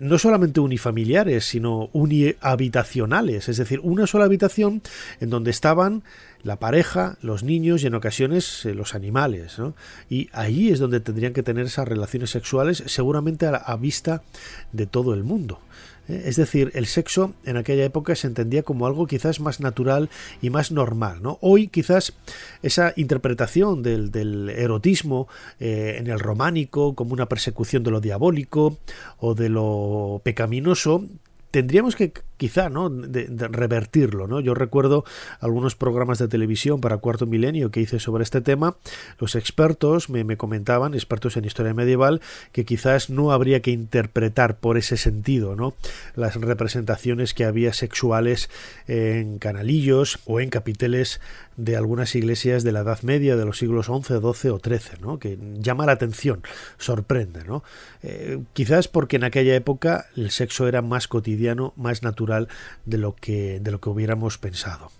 no 0.00 0.18
solamente 0.18 0.60
unifamiliares, 0.60 1.44
sino 1.44 1.88
unihabitacionales, 1.92 3.48
es 3.48 3.56
decir, 3.56 3.80
una 3.82 4.06
sola 4.06 4.24
habitación 4.24 4.82
en 5.20 5.30
donde 5.30 5.50
estaban 5.50 6.02
la 6.46 6.60
pareja, 6.60 7.18
los 7.22 7.42
niños 7.42 7.82
y 7.82 7.88
en 7.88 7.94
ocasiones 7.94 8.64
eh, 8.64 8.72
los 8.72 8.94
animales. 8.94 9.56
Y 10.08 10.28
ahí 10.32 10.70
es 10.70 10.78
donde 10.78 11.00
tendrían 11.00 11.32
que 11.32 11.42
tener 11.42 11.66
esas 11.66 11.88
relaciones 11.88 12.30
sexuales 12.30 12.84
seguramente 12.86 13.46
a, 13.46 13.76
vista 13.76 14.22
de 14.72 14.86
todo 14.86 15.12
el 15.12 15.24
mundo. 15.24 15.60
Es 16.08 16.36
decir, 16.36 16.70
el 16.74 16.86
sexo 16.86 17.34
en 17.44 17.56
aquella 17.56 17.84
época 17.84 18.14
se 18.14 18.26
entendía 18.26 18.62
como 18.62 18.86
algo 18.86 19.06
quizás 19.06 19.40
más 19.40 19.60
natural 19.60 20.08
y 20.40 20.50
más 20.50 20.70
normal. 20.70 21.22
¿no? 21.22 21.38
Hoy 21.40 21.68
quizás 21.68 22.12
esa 22.62 22.92
interpretación 22.96 23.82
del, 23.82 24.50
erotismo 24.50 25.28
eh, 25.58 25.96
en 25.98 26.06
el 26.06 26.20
románico 26.20 26.94
como 26.94 27.12
una 27.12 27.26
persecución 27.26 27.82
de 27.82 27.90
lo 27.90 28.00
diabólico 28.00 28.78
o 29.18 29.34
de 29.34 29.48
lo 29.48 30.20
pecaminoso 30.24 31.04
tendríamos 31.50 31.96
que 31.96 32.12
quizá 32.36 32.68
no 32.68 32.90
de, 32.90 33.26
revertirlo 33.48 34.26
no 34.26 34.40
yo 34.40 34.54
recuerdo 34.54 35.04
algunos 35.40 35.74
programas 35.74 36.18
de 36.18 36.28
televisión 36.28 36.80
para 36.80 36.98
cuarto 36.98 37.26
milenio 37.26 37.70
que 37.70 37.80
hice 37.80 37.98
sobre 37.98 38.22
este 38.24 38.40
tema 38.40 38.76
los 39.18 39.34
expertos 39.34 40.10
me, 40.10 40.24
me, 40.24 40.36
comentaban 40.36 40.94
expertos 40.94 41.36
en 41.36 41.44
historia 41.44 41.74
medieval 41.74 42.20
que 42.52 42.64
quizás 42.64 43.10
no 43.10 43.32
habría 43.32 43.60
que 43.60 43.70
interpretar 43.70 44.58
por 44.58 44.76
ese 44.78 44.96
sentido 44.96 45.56
no 45.56 45.74
las 46.14 46.36
representaciones 46.36 47.34
que 47.34 47.44
había 47.44 47.72
sexuales 47.72 48.50
en 48.86 49.38
canalillos 49.38 50.18
o 50.26 50.40
en 50.40 50.50
capiteles 50.50 51.20
de 51.56 51.76
algunas 51.76 52.14
iglesias 52.14 52.64
de 52.64 52.72
la 52.72 52.80
Edad 52.80 53.02
Media 53.02 53.36
de 53.36 53.44
los 53.44 53.58
siglos 53.58 53.86
XI, 53.86 54.18
XII 54.20 54.50
o 54.50 54.60
XIII, 54.62 55.00
¿no? 55.00 55.18
que 55.18 55.38
llama 55.58 55.86
la 55.86 55.92
atención, 55.92 56.42
sorprende. 56.78 57.44
¿no? 57.44 57.64
Eh, 58.02 58.42
quizás 58.52 58.88
porque 58.88 59.16
en 59.16 59.24
aquella 59.24 59.54
época 59.54 60.06
el 60.16 60.30
sexo 60.30 60.68
era 60.68 60.82
más 60.82 61.08
cotidiano, 61.08 61.72
más 61.76 62.02
natural 62.02 62.25
de 62.84 62.98
lo 62.98 63.14
que, 63.14 63.60
de 63.60 63.70
lo 63.70 63.80
que 63.80 63.88
hubiéramos 63.88 64.38
pensado 64.38 64.90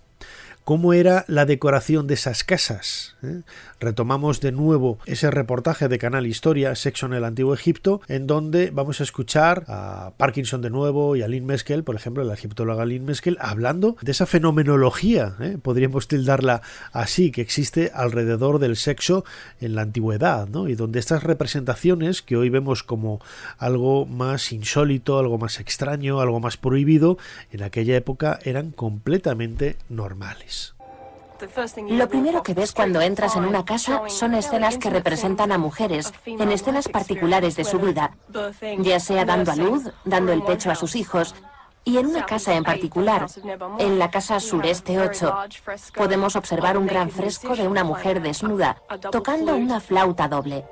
cómo 0.67 0.91
era 0.91 1.23
la 1.29 1.45
decoración 1.45 2.07
de 2.07 2.15
esas 2.15 2.43
casas. 2.43 3.15
¿eh? 3.23 3.43
Retomamos 3.79 4.41
de 4.41 4.51
nuevo 4.51 4.99
ese 5.05 5.31
reportaje 5.31 5.87
de 5.87 5.97
Canal 5.97 6.27
Historia, 6.27 6.75
Sexo 6.75 7.05
en 7.05 7.13
el 7.13 7.23
Antiguo 7.23 7.53
Egipto, 7.53 8.01
en 8.09 8.27
donde 8.27 8.69
vamos 8.71 8.99
a 8.99 9.03
escuchar 9.03 9.63
a 9.69 10.11
Parkinson 10.17 10.61
de 10.61 10.69
nuevo 10.69 11.15
y 11.15 11.21
a 11.21 11.29
Lynn 11.29 11.45
Meskel, 11.45 11.85
por 11.85 11.95
ejemplo, 11.95 12.25
la 12.25 12.33
egiptóloga 12.33 12.85
Lynn 12.85 13.05
Meskel, 13.05 13.37
hablando 13.39 13.95
de 14.01 14.11
esa 14.11 14.25
fenomenología, 14.25 15.37
¿eh? 15.39 15.57
podríamos 15.61 16.09
tildarla 16.09 16.61
así, 16.91 17.31
que 17.31 17.39
existe 17.39 17.89
alrededor 17.93 18.59
del 18.59 18.75
sexo 18.75 19.23
en 19.61 19.73
la 19.73 19.83
antigüedad, 19.83 20.49
¿no? 20.49 20.67
y 20.67 20.75
donde 20.75 20.99
estas 20.99 21.23
representaciones, 21.23 22.21
que 22.21 22.35
hoy 22.35 22.49
vemos 22.49 22.83
como 22.83 23.21
algo 23.57 24.05
más 24.05 24.51
insólito, 24.51 25.17
algo 25.17 25.37
más 25.37 25.61
extraño, 25.61 26.19
algo 26.19 26.41
más 26.41 26.57
prohibido, 26.57 27.17
en 27.53 27.63
aquella 27.63 27.95
época 27.95 28.37
eran 28.43 28.71
completamente 28.71 29.77
normales. 29.87 30.56
Lo 31.89 32.07
primero 32.07 32.43
que 32.43 32.53
ves 32.53 32.71
cuando 32.71 33.01
entras 33.01 33.35
en 33.35 33.45
una 33.45 33.65
casa 33.65 34.03
son 34.07 34.33
escenas 34.33 34.77
que 34.77 34.89
representan 34.89 35.51
a 35.51 35.57
mujeres 35.57 36.13
en 36.25 36.51
escenas 36.51 36.87
particulares 36.87 37.55
de 37.55 37.63
su 37.63 37.79
vida, 37.79 38.15
ya 38.79 38.99
sea 38.99 39.25
dando 39.25 39.51
a 39.51 39.55
luz, 39.55 39.83
dando 40.05 40.31
el 40.31 40.43
pecho 40.43 40.71
a 40.71 40.75
sus 40.75 40.95
hijos. 40.95 41.35
Y 41.83 41.97
en 41.97 42.07
una 42.07 42.25
casa 42.25 42.53
en 42.53 42.65
particular, 42.65 43.27
en 43.79 43.97
la 43.97 44.11
casa 44.11 44.41
sureste 44.41 44.99
8, 44.99 45.35
podemos 45.95 46.35
observar 46.35 46.77
un 46.77 46.85
gran 46.85 47.09
fresco 47.09 47.55
de 47.55 47.67
una 47.67 47.85
mujer 47.85 48.21
desnuda 48.21 48.81
tocando 49.11 49.55
una 49.55 49.79
flauta 49.79 50.27
doble. 50.27 50.65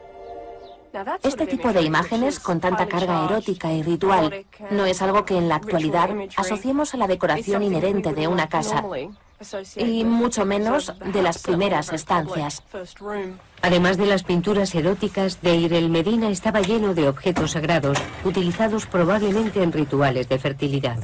Este 1.23 1.45
tipo 1.45 1.73
de 1.73 1.81
imágenes 1.81 2.39
con 2.39 2.59
tanta 2.59 2.87
carga 2.87 3.25
erótica 3.25 3.71
y 3.71 3.83
ritual 3.83 4.45
no 4.71 4.85
es 4.85 5.01
algo 5.01 5.25
que 5.25 5.37
en 5.37 5.49
la 5.49 5.55
actualidad 5.55 6.09
asociemos 6.37 6.93
a 6.93 6.97
la 6.97 7.07
decoración 7.07 7.63
inherente 7.63 8.13
de 8.13 8.27
una 8.27 8.47
casa 8.47 8.83
y 9.75 10.03
mucho 10.03 10.45
menos 10.45 10.93
de 11.13 11.21
las 11.21 11.39
primeras 11.39 11.91
estancias. 11.93 12.63
Además 13.61 13.97
de 13.97 14.05
las 14.05 14.23
pinturas 14.23 14.75
eróticas, 14.75 15.41
Deir 15.41 15.73
el 15.73 15.89
Medina 15.89 16.29
estaba 16.29 16.61
lleno 16.61 16.93
de 16.93 17.07
objetos 17.07 17.51
sagrados, 17.51 17.97
utilizados 18.23 18.85
probablemente 18.85 19.63
en 19.63 19.71
rituales 19.71 20.29
de 20.29 20.37
fertilidad. 20.37 21.03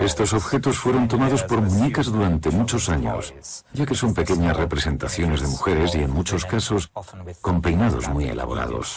Estos 0.00 0.32
objetos 0.32 0.78
fueron 0.78 1.08
tomados 1.08 1.42
por 1.42 1.60
muñecas 1.60 2.06
durante 2.06 2.50
muchos 2.50 2.88
años, 2.88 3.34
ya 3.74 3.84
que 3.84 3.94
son 3.94 4.14
pequeñas 4.14 4.56
representaciones 4.56 5.42
de 5.42 5.48
mujeres 5.48 5.94
y 5.94 5.98
en 5.98 6.10
muchos 6.10 6.46
casos 6.46 6.90
con 7.42 7.60
peinados 7.60 8.08
muy 8.08 8.24
elaborados. 8.24 8.96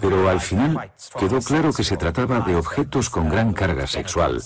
Pero 0.00 0.30
al 0.30 0.40
final 0.40 0.90
quedó 1.18 1.40
claro 1.42 1.70
que 1.72 1.84
se 1.84 1.98
trataba 1.98 2.40
de 2.40 2.56
objetos 2.56 3.10
con 3.10 3.28
gran 3.28 3.52
carga 3.52 3.86
sexual, 3.86 4.42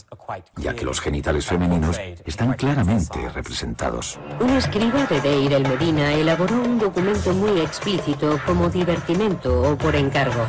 ya 0.57 0.75
que 0.75 0.85
los 0.85 1.01
genitales 1.01 1.47
femeninos 1.47 2.01
están 2.25 2.50
claramente 2.55 3.29
representados. 3.31 4.19
Un 4.41 4.51
escriba 4.51 5.05
de 5.07 5.21
Deir 5.21 5.53
el 5.53 5.69
Medina 5.69 6.13
elaboró 6.13 6.63
un 6.63 6.79
documento 6.79 7.33
muy 7.33 7.61
explícito 7.61 8.39
como 8.47 8.69
divertimento 8.69 9.63
o 9.63 9.77
por 9.77 9.97
encargo. 9.97 10.45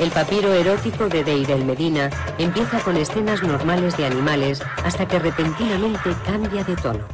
El 0.00 0.10
papiro 0.10 0.52
erótico 0.52 1.08
de 1.08 1.22
Deir 1.22 1.50
el 1.50 1.64
Medina 1.64 2.10
empieza 2.38 2.80
con 2.80 2.96
escenas 2.96 3.42
normales 3.42 3.96
de 3.96 4.06
animales 4.06 4.62
hasta 4.84 5.06
que 5.06 5.18
repentinamente 5.18 6.14
cambia 6.26 6.64
de 6.64 6.76
tono. 6.76 7.06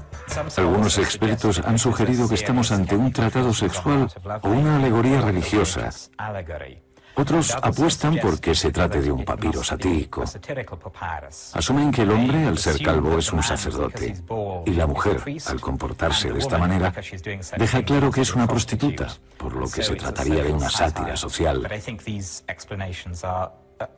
Algunos 0.56 0.98
expertos 0.98 1.60
han 1.64 1.78
sugerido 1.78 2.28
que 2.28 2.34
estamos 2.34 2.70
ante 2.70 2.96
un 2.96 3.12
tratado 3.12 3.52
sexual 3.52 4.08
o 4.42 4.48
una 4.48 4.76
alegoría 4.76 5.20
religiosa. 5.20 5.90
Otros 7.18 7.52
apuestan 7.60 8.16
porque 8.22 8.54
se 8.54 8.70
trate 8.70 9.02
de 9.02 9.10
un 9.10 9.24
papiro 9.24 9.64
satírico. 9.64 10.22
Asumen 11.52 11.90
que 11.90 12.02
el 12.02 12.10
hombre, 12.12 12.46
al 12.46 12.58
ser 12.58 12.80
calvo, 12.80 13.18
es 13.18 13.32
un 13.32 13.42
sacerdote, 13.42 14.14
y 14.66 14.70
la 14.70 14.86
mujer, 14.86 15.20
al 15.46 15.60
comportarse 15.60 16.32
de 16.32 16.38
esta 16.38 16.58
manera, 16.58 16.94
deja 17.56 17.82
claro 17.82 18.12
que 18.12 18.20
es 18.20 18.34
una 18.34 18.46
prostituta, 18.46 19.08
por 19.36 19.52
lo 19.52 19.68
que 19.68 19.82
se 19.82 19.96
trataría 19.96 20.44
de 20.44 20.52
una 20.52 20.70
sátira 20.70 21.16
social. 21.16 21.68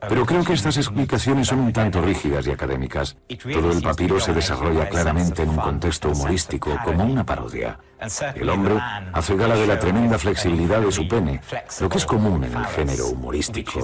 Pero 0.07 0.25
creo 0.25 0.43
que 0.43 0.53
estas 0.53 0.77
explicaciones 0.77 1.47
son 1.47 1.59
un 1.59 1.73
tanto 1.73 2.01
rígidas 2.01 2.45
y 2.47 2.51
académicas. 2.51 3.17
Todo 3.51 3.71
el 3.71 3.81
papiro 3.81 4.19
se 4.19 4.33
desarrolla 4.33 4.87
claramente 4.87 5.43
en 5.43 5.49
un 5.49 5.57
contexto 5.57 6.09
humorístico, 6.09 6.77
como 6.83 7.03
una 7.03 7.25
parodia. 7.25 7.79
El 8.35 8.49
hombre 8.49 8.77
hace 9.13 9.35
gala 9.35 9.55
de 9.55 9.67
la 9.67 9.79
tremenda 9.79 10.17
flexibilidad 10.17 10.81
de 10.81 10.91
su 10.91 11.07
pene, 11.07 11.41
lo 11.79 11.89
que 11.89 11.97
es 11.97 12.05
común 12.05 12.43
en 12.43 12.55
el 12.55 12.65
género 12.67 13.07
humorístico. 13.07 13.79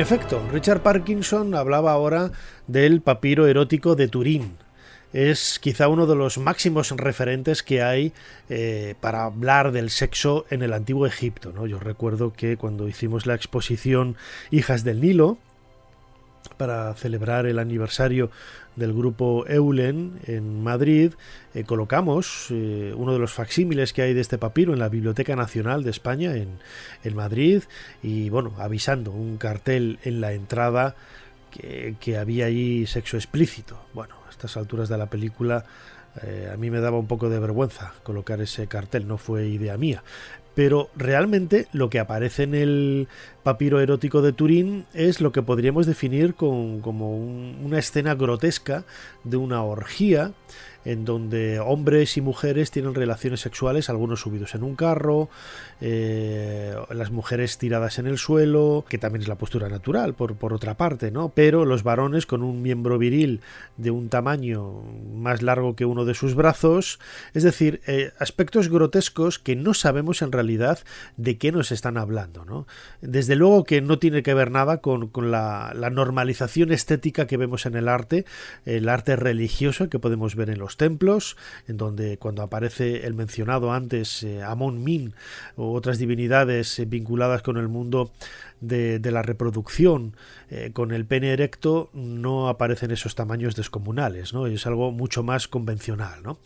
En 0.00 0.04
efecto, 0.04 0.42
Richard 0.50 0.82
Parkinson 0.82 1.54
hablaba 1.54 1.92
ahora 1.92 2.32
del 2.66 3.02
papiro 3.02 3.46
erótico 3.46 3.96
de 3.96 4.08
Turín. 4.08 4.56
Es 5.12 5.58
quizá 5.58 5.88
uno 5.88 6.06
de 6.06 6.16
los 6.16 6.38
máximos 6.38 6.90
referentes 6.92 7.62
que 7.62 7.82
hay 7.82 8.14
eh, 8.48 8.94
para 9.02 9.24
hablar 9.24 9.72
del 9.72 9.90
sexo 9.90 10.46
en 10.48 10.62
el 10.62 10.72
antiguo 10.72 11.06
Egipto. 11.06 11.52
¿no? 11.52 11.66
Yo 11.66 11.78
recuerdo 11.78 12.32
que 12.32 12.56
cuando 12.56 12.88
hicimos 12.88 13.26
la 13.26 13.34
exposición 13.34 14.16
Hijas 14.50 14.84
del 14.84 15.02
Nilo, 15.02 15.36
para 16.56 16.94
celebrar 16.94 17.46
el 17.46 17.58
aniversario 17.58 18.30
del 18.76 18.92
grupo 18.92 19.44
Eulen 19.46 20.20
en 20.26 20.62
Madrid, 20.62 21.12
eh, 21.54 21.64
colocamos 21.64 22.46
eh, 22.50 22.92
uno 22.96 23.12
de 23.12 23.18
los 23.18 23.32
facsímiles 23.32 23.92
que 23.92 24.02
hay 24.02 24.14
de 24.14 24.20
este 24.20 24.38
papiro 24.38 24.72
en 24.72 24.78
la 24.78 24.88
Biblioteca 24.88 25.36
Nacional 25.36 25.82
de 25.82 25.90
España 25.90 26.34
en, 26.36 26.58
Madrid 27.14 27.62
y 28.02 28.30
bueno, 28.30 28.54
avisando 28.58 29.10
un 29.10 29.36
cartel 29.36 29.98
en 30.04 30.20
la 30.20 30.32
entrada 30.32 30.94
que, 31.50 31.96
que 32.00 32.16
había 32.16 32.46
allí 32.46 32.86
sexo 32.86 33.16
explícito. 33.16 33.80
Bueno, 33.92 34.14
a 34.26 34.30
estas 34.30 34.56
alturas 34.56 34.88
de 34.88 34.96
la 34.96 35.06
película 35.06 35.64
eh, 36.22 36.50
a 36.52 36.56
mí 36.56 36.70
me 36.70 36.80
daba 36.80 36.98
un 36.98 37.06
poco 37.06 37.28
de 37.28 37.38
vergüenza 37.38 37.92
colocar 38.02 38.40
ese 38.40 38.66
cartel, 38.66 39.06
no 39.06 39.16
fue 39.16 39.46
idea 39.46 39.76
mía. 39.76 40.02
pero 40.54 40.90
realmente 40.96 41.68
lo 41.72 41.88
que 41.88 42.00
aparece 42.00 42.42
en 42.42 42.54
el 42.54 43.08
papiro 43.42 43.80
erótico 43.80 44.22
de 44.22 44.32
Turín 44.32 44.86
es 44.94 45.20
lo 45.20 45.32
que 45.32 45.42
podríamos 45.42 45.86
definir 45.86 46.34
como 46.34 47.16
una 47.16 47.78
escena 47.78 48.14
grotesca 48.14 48.84
de 49.24 49.36
una 49.36 49.62
orgía 49.62 50.32
en 50.84 51.04
donde 51.04 51.60
hombres 51.60 52.16
y 52.16 52.20
mujeres 52.20 52.70
tienen 52.70 52.94
relaciones 52.94 53.40
sexuales, 53.40 53.90
algunos 53.90 54.20
subidos 54.20 54.54
en 54.54 54.62
un 54.62 54.76
carro, 54.76 55.28
eh, 55.80 56.74
las 56.90 57.10
mujeres 57.10 57.58
tiradas 57.58 57.98
en 57.98 58.06
el 58.06 58.18
suelo, 58.18 58.84
que 58.88 58.98
también 58.98 59.22
es 59.22 59.28
la 59.28 59.36
postura 59.36 59.68
natural, 59.68 60.14
por, 60.14 60.36
por 60.36 60.52
otra 60.52 60.76
parte, 60.76 61.10
¿no? 61.10 61.30
Pero 61.30 61.64
los 61.64 61.82
varones 61.82 62.26
con 62.26 62.42
un 62.42 62.62
miembro 62.62 62.98
viril 62.98 63.40
de 63.76 63.90
un 63.90 64.08
tamaño 64.08 64.82
más 65.14 65.42
largo 65.42 65.76
que 65.76 65.84
uno 65.84 66.04
de 66.04 66.14
sus 66.14 66.34
brazos, 66.34 66.98
es 67.34 67.42
decir, 67.42 67.80
eh, 67.86 68.12
aspectos 68.18 68.68
grotescos 68.68 69.38
que 69.38 69.56
no 69.56 69.74
sabemos 69.74 70.22
en 70.22 70.32
realidad 70.32 70.78
de 71.16 71.36
qué 71.36 71.52
nos 71.52 71.72
están 71.72 71.98
hablando, 71.98 72.44
¿no? 72.44 72.66
Luego 73.36 73.64
que 73.64 73.80
no 73.80 73.98
tiene 73.98 74.22
que 74.22 74.34
ver 74.34 74.50
nada 74.50 74.78
con, 74.78 75.08
con 75.08 75.30
la, 75.30 75.72
la 75.74 75.90
normalización 75.90 76.72
estética 76.72 77.26
que 77.26 77.36
vemos 77.36 77.66
en 77.66 77.74
el 77.74 77.88
arte, 77.88 78.24
el 78.64 78.88
arte 78.88 79.16
religioso 79.16 79.88
que 79.88 79.98
podemos 79.98 80.36
ver 80.36 80.50
en 80.50 80.58
los 80.58 80.76
templos, 80.76 81.36
en 81.68 81.76
donde 81.76 82.18
cuando 82.18 82.42
aparece 82.42 83.06
el 83.06 83.14
mencionado 83.14 83.72
antes 83.72 84.22
eh, 84.22 84.42
Amon 84.42 84.82
Min 84.82 85.14
o 85.56 85.72
otras 85.72 85.98
divinidades 85.98 86.78
eh, 86.78 86.84
vinculadas 86.84 87.42
con 87.42 87.56
el 87.56 87.68
mundo 87.68 88.12
de, 88.60 89.00
la 89.10 89.22
reproducción 89.22 90.16
eh, 90.48 90.70
con 90.72 90.92
el 90.92 91.06
pene 91.06 91.32
erecto 91.32 91.90
no 91.92 92.48
aparecen 92.48 92.90
esos 92.90 93.14
tamaños 93.14 93.56
descomunales, 93.56 94.32
¿no? 94.32 94.46
Es 94.46 94.66
algo 94.66 94.92
mucho 94.92 95.22
más 95.22 95.48
convencional, 95.48 96.22
¿no? 96.22 96.38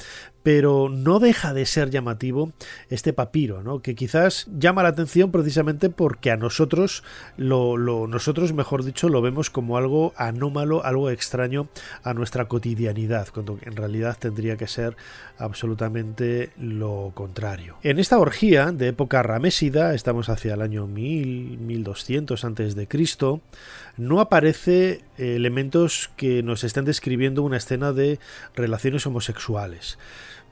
Pero 0.43 0.89
no 0.89 1.21
deja 1.21 1.55
de 1.55 1.67
ser 1.67 1.91
llamativo 1.91 2.53
este 2.91 3.13
papiro, 3.13 3.63
¿no? 3.63 3.81
Que 3.81 3.95
quizás 3.95 4.47
llama 4.59 4.83
la 4.83 4.91
atención 4.91 5.33
precisamente 5.33 5.91
porque 5.91 6.31
a 6.31 6.37
nosotros, 6.37 7.03
lo, 7.37 7.77
nosotros, 8.07 8.53
mejor 8.53 8.85
dicho, 8.85 9.09
lo 9.09 9.23
vemos 9.23 9.51
como 9.51 9.77
algo 9.77 10.13
anómalo, 10.17 10.85
algo 10.85 11.11
extraño 11.11 11.69
a 12.03 12.15
nuestra 12.15 12.47
cotidianidad, 12.47 13.29
cuando 13.33 13.59
en 13.63 13.77
realidad 13.77 14.17
tendría 14.19 14.57
que 14.57 14.67
ser 14.67 14.97
absolutamente 15.39 16.53
lo 16.59 17.13
contrario. 17.15 17.77
En 17.83 17.99
esta 17.99 18.19
orgía 18.19 18.71
de 18.71 18.89
época 18.89 19.23
ramésida, 19.23 19.95
estamos 19.95 20.29
hacia 20.29 20.55
el 20.55 20.63
año 20.63 20.87
1000, 20.87 21.59
1200, 21.59 22.04
antes 22.45 22.75
de 22.75 22.87
Cristo, 22.87 23.41
no 23.97 24.21
aparece 24.21 25.05
eh, 25.19 25.37
elementos 25.37 26.11
que 26.17 26.43
nos 26.43 26.65
estén 26.65 26.85
describiendo 26.85 27.43
una 27.43 27.57
escena 27.57 27.93
de 27.93 28.19
relaciones 28.55 29.07
homosexuales. 29.07 29.99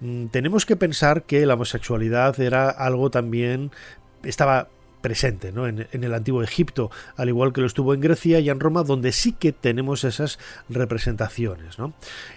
Mm, 0.01 0.27
tenemos 0.27 0.67
que 0.67 0.77
pensar 0.77 1.25
que 1.25 1.47
la 1.47 1.55
homosexualidad 1.55 2.41
era 2.41 2.71
algo 2.71 3.11
también 3.11 3.71
estaba 4.23 4.69
presente 5.03 5.53
¿no? 5.53 5.67
en, 5.67 5.87
el 5.93 6.15
antiguo 6.15 6.43
Egipto, 6.43 6.91
al 7.17 7.29
igual 7.29 7.53
que 7.53 7.61
lo 7.61 7.67
estuvo 7.67 7.93
en 7.93 8.01
Grecia 8.01 8.41
y 8.41 8.49
en 8.49 8.61
Roma, 8.61 8.85
donde 8.85 9.13
sí 9.13 9.33
que 9.33 9.53
tenemos 9.53 10.05
esas 10.05 10.39
representaciones. 10.69 11.79
¿no? 11.79 11.93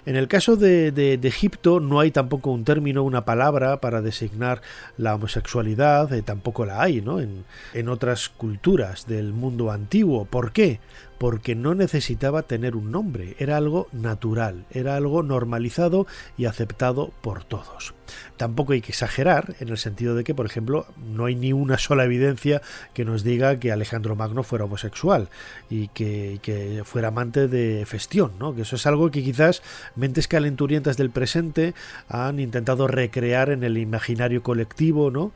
En 0.05 0.15
el 0.15 0.27
caso 0.27 0.57
de, 0.57 1.19
Egipto 1.23 1.79
no 1.79 1.99
hay 1.99 2.11
tampoco 2.11 2.51
un 2.51 2.65
término, 2.65 3.03
una 3.03 3.25
palabra 3.25 3.79
para 3.79 4.01
designar 4.01 4.61
la 4.97 5.15
homosexualidad, 5.15 6.11
eh, 6.13 6.21
tampoco 6.21 6.65
la 6.65 6.81
hay 6.81 7.01
¿no? 7.01 7.19
en 7.19 7.89
otras 7.89 8.29
culturas 8.29 9.07
del 9.07 9.33
mundo 9.33 9.71
antiguo. 9.71 10.25
¿Por 10.25 10.51
qué? 10.51 10.79
Porque 11.17 11.55
no 11.55 11.75
necesitaba 11.75 12.43
tener 12.43 12.75
un 12.75 12.91
nombre, 12.91 13.35
era 13.39 13.57
algo 13.57 13.87
natural, 13.91 14.65
era 14.71 14.95
algo 14.95 15.23
normalizado 15.23 16.07
y 16.37 16.45
aceptado 16.45 17.11
por 17.21 17.43
todos. 17.43 17.93
Tampoco 18.37 18.73
hay 18.73 18.81
que 18.81 18.91
exagerar 18.91 19.55
en 19.59 19.69
el 19.69 19.77
sentido 19.77 20.15
de 20.15 20.23
que, 20.23 20.35
por 20.35 20.45
ejemplo, 20.45 20.85
no 20.97 21.25
hay 21.25 21.35
ni 21.35 21.53
una 21.53 21.77
sola 21.77 22.03
evidencia 22.03 22.61
que 22.93 23.05
nos 23.05 23.23
diga 23.23 23.59
que 23.59 23.71
Alejandro 23.71 24.15
Magno 24.15 24.43
fuera 24.43 24.65
homosexual 24.65 25.29
y 25.69 25.87
que, 25.89 26.83
fuera 26.85 27.09
amante 27.09 27.47
de 27.47 27.85
Festión, 27.85 28.33
¿no? 28.39 28.55
que 28.55 28.61
eso 28.61 28.75
es 28.75 28.85
algo 28.85 29.09
que 29.11 29.23
quizás 29.23 29.61
mentes 29.95 30.27
calenturientas 30.27 30.97
del 30.97 31.09
presente 31.09 31.73
han 32.07 32.39
intentado 32.39 32.87
recrear 32.87 33.49
en 33.49 33.63
el 33.63 33.77
imaginario 33.77 34.43
colectivo, 34.43 35.11
¿no? 35.11 35.31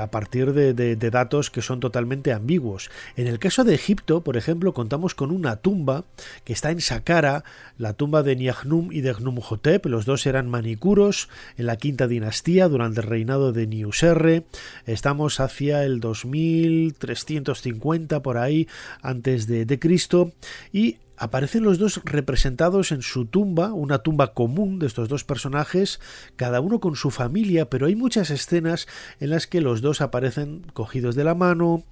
A 0.00 0.10
partir 0.10 0.52
de, 0.52 0.96
datos 1.10 1.50
que 1.50 1.62
son 1.62 1.80
totalmente 1.80 2.32
ambiguos. 2.32 2.90
En 3.16 3.26
el 3.26 3.38
caso 3.38 3.64
de 3.64 3.74
Egipto, 3.74 4.22
por 4.22 4.36
ejemplo, 4.36 4.74
contamos 4.74 5.14
con 5.14 5.30
una 5.30 5.56
tumba 5.56 6.04
que 6.44 6.52
está 6.52 6.70
en 6.70 6.80
Saqqara, 6.80 7.44
la 7.78 7.92
tumba 7.92 8.22
de 8.22 8.36
Niagnum 8.36 8.92
y 8.92 9.00
de 9.00 9.12
Gnumhotep, 9.12 9.86
los 9.86 10.04
dos 10.04 10.26
eran 10.26 10.48
manicuros 10.48 11.28
en 11.56 11.66
la 11.66 11.76
quinta 11.76 12.08
dinastía 12.08 12.68
durante 12.68 13.00
el 13.00 13.06
reinado 13.06 13.52
de 13.52 13.66
Niuserre. 13.66 14.44
Estamos 14.86 15.40
hacia 15.40 15.84
el 15.84 16.00
2350 16.00 18.22
por 18.22 18.38
ahí 18.38 18.68
antes 19.02 19.46
de, 19.46 19.66
de 19.66 19.78
Cristo 19.78 20.32
y 20.72 20.96
aparecen 21.16 21.64
los 21.64 21.78
dos 21.78 22.00
representados 22.04 22.92
en 22.92 23.02
su 23.02 23.26
tumba, 23.26 23.72
una 23.72 23.98
tumba 23.98 24.34
común 24.34 24.78
de 24.78 24.86
estos 24.86 25.08
dos 25.08 25.24
personajes, 25.24 26.00
cada 26.36 26.60
uno 26.60 26.80
con 26.80 26.96
su 26.96 27.10
familia, 27.10 27.68
pero 27.70 27.86
hay 27.86 27.96
muchas 27.96 28.30
escenas 28.30 28.86
en 29.20 29.30
las 29.30 29.46
que 29.46 29.60
los 29.60 29.80
dos 29.80 30.00
aparecen 30.00 30.62
cogidos 30.72 31.14
de 31.14 31.24
la 31.24 31.34
mano, 31.34 31.84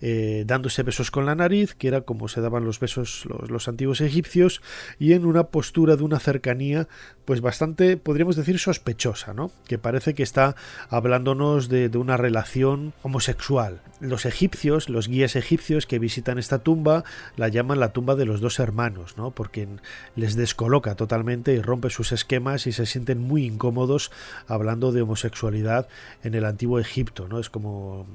eh, 0.00 0.44
dándose 0.46 0.82
besos 0.82 1.10
con 1.10 1.26
la 1.26 1.34
nariz, 1.34 1.74
que 1.74 1.88
era 1.88 2.02
como 2.02 2.28
se 2.28 2.40
daban 2.40 2.64
los 2.64 2.80
besos 2.80 3.26
los, 3.48 3.68
antiguos 3.68 4.00
egipcios, 4.00 4.62
y 4.98 5.12
en 5.12 5.26
una 5.26 5.44
postura 5.44 5.96
de 5.96 6.04
una 6.04 6.18
cercanía, 6.18 6.88
pues 7.24 7.40
bastante, 7.40 7.96
podríamos 7.96 8.36
decir, 8.36 8.58
sospechosa, 8.58 9.34
¿no? 9.34 9.50
Que 9.66 9.78
parece 9.78 10.14
que 10.14 10.22
está 10.22 10.56
hablándonos 10.88 11.68
de, 11.68 11.88
de 11.88 11.98
una 11.98 12.16
relación 12.16 12.92
homosexual. 13.02 13.80
Los 14.00 14.24
egipcios, 14.24 14.88
los 14.88 15.08
guías 15.08 15.36
egipcios 15.36 15.86
que 15.86 15.98
visitan 15.98 16.38
esta 16.38 16.60
tumba, 16.60 17.04
la 17.36 17.48
llaman 17.48 17.80
la 17.80 17.92
tumba 17.92 18.14
de 18.14 18.24
los 18.24 18.40
dos 18.40 18.58
hermanos, 18.58 19.16
¿no? 19.18 19.30
Porque 19.30 19.68
les 20.16 20.36
descoloca 20.36 20.94
totalmente 20.94 21.52
y 21.52 21.60
rompe 21.60 21.90
sus 21.90 22.12
esquemas 22.12 22.66
y 22.66 22.72
se 22.72 22.86
sienten 22.86 23.18
muy 23.18 23.44
incómodos 23.44 24.10
hablando 24.46 24.90
de 24.92 25.02
homosexualidad 25.02 25.88
en 26.22 26.34
el 26.34 26.46
antiguo 26.46 26.78
Egipto, 26.78 27.28
¿no? 27.28 27.38
Es 27.38 27.50
como 27.50 28.06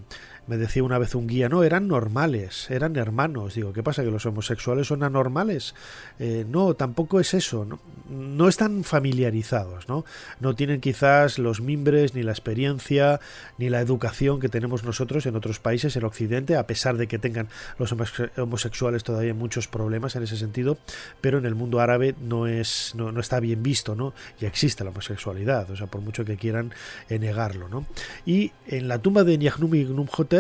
me 0.48 0.58
decía 0.58 0.84
una 0.84 0.98
vez 0.98 1.16
un 1.16 1.28
guía, 1.28 1.50
no, 1.50 1.64
eran 1.64 1.88
normales, 1.88 2.70
eran 2.70 2.96
hermanos. 2.96 3.56
Digo, 3.56 3.74
¿qué 3.74 3.84
pasa? 3.84 4.04
¿Que 4.04 4.12
los 4.12 4.26
homosexuales 4.26 4.88
son 4.88 5.04
anormales? 5.04 5.76
Eh, 6.20 6.46
no, 6.50 6.74
tampoco 6.74 7.20
es 7.20 7.34
eso. 7.34 7.66
No, 7.66 7.80
no, 8.10 8.48
están 8.48 8.84
familiarizados, 8.84 9.88
¿no? 9.88 10.06
No 10.40 10.56
tienen 10.56 10.82
quizás 10.82 11.40
los 11.40 11.62
mimbres, 11.62 12.14
ni 12.16 12.24
la 12.24 12.32
experiencia, 12.32 13.20
ni 13.58 13.70
la 13.70 13.82
educación 13.82 14.40
que 14.40 14.50
tenemos 14.50 14.84
nosotros 14.84 15.26
en 15.26 15.36
otros 15.36 15.60
países, 15.60 15.96
en 15.96 16.04
Occidente, 16.04 16.56
a 16.56 16.68
pesar 16.68 16.98
de 16.98 17.08
que 17.08 17.20
tengan 17.20 17.48
los 17.80 17.94
homosexuales 18.38 19.04
todavía 19.04 19.34
muchos 19.34 19.68
problemas 19.68 20.16
en 20.16 20.24
ese 20.24 20.38
sentido, 20.38 20.78
pero 21.22 21.38
en 21.38 21.46
el 21.46 21.56
mundo 21.56 21.80
árabe 21.80 22.16
no, 22.22 22.48
es, 22.48 22.94
no, 22.96 23.12
no 23.12 23.20
está 23.20 23.40
bien 23.40 23.64
visto, 23.64 23.96
¿no? 23.96 24.14
Y 24.40 24.46
existe 24.46 24.84
la 24.84 24.90
homosexualidad, 24.90 25.70
o 25.70 25.76
sea, 25.76 25.88
por 25.88 26.02
mucho 26.02 26.26
que 26.26 26.38
quieran 26.38 26.74
eh, 27.10 27.20
negarlo, 27.20 27.70
¿no? 27.70 27.86
Y 28.26 28.52
en 28.68 28.88
la 28.88 29.00
tumba 29.00 29.24
de 29.24 29.36
y 29.36 29.86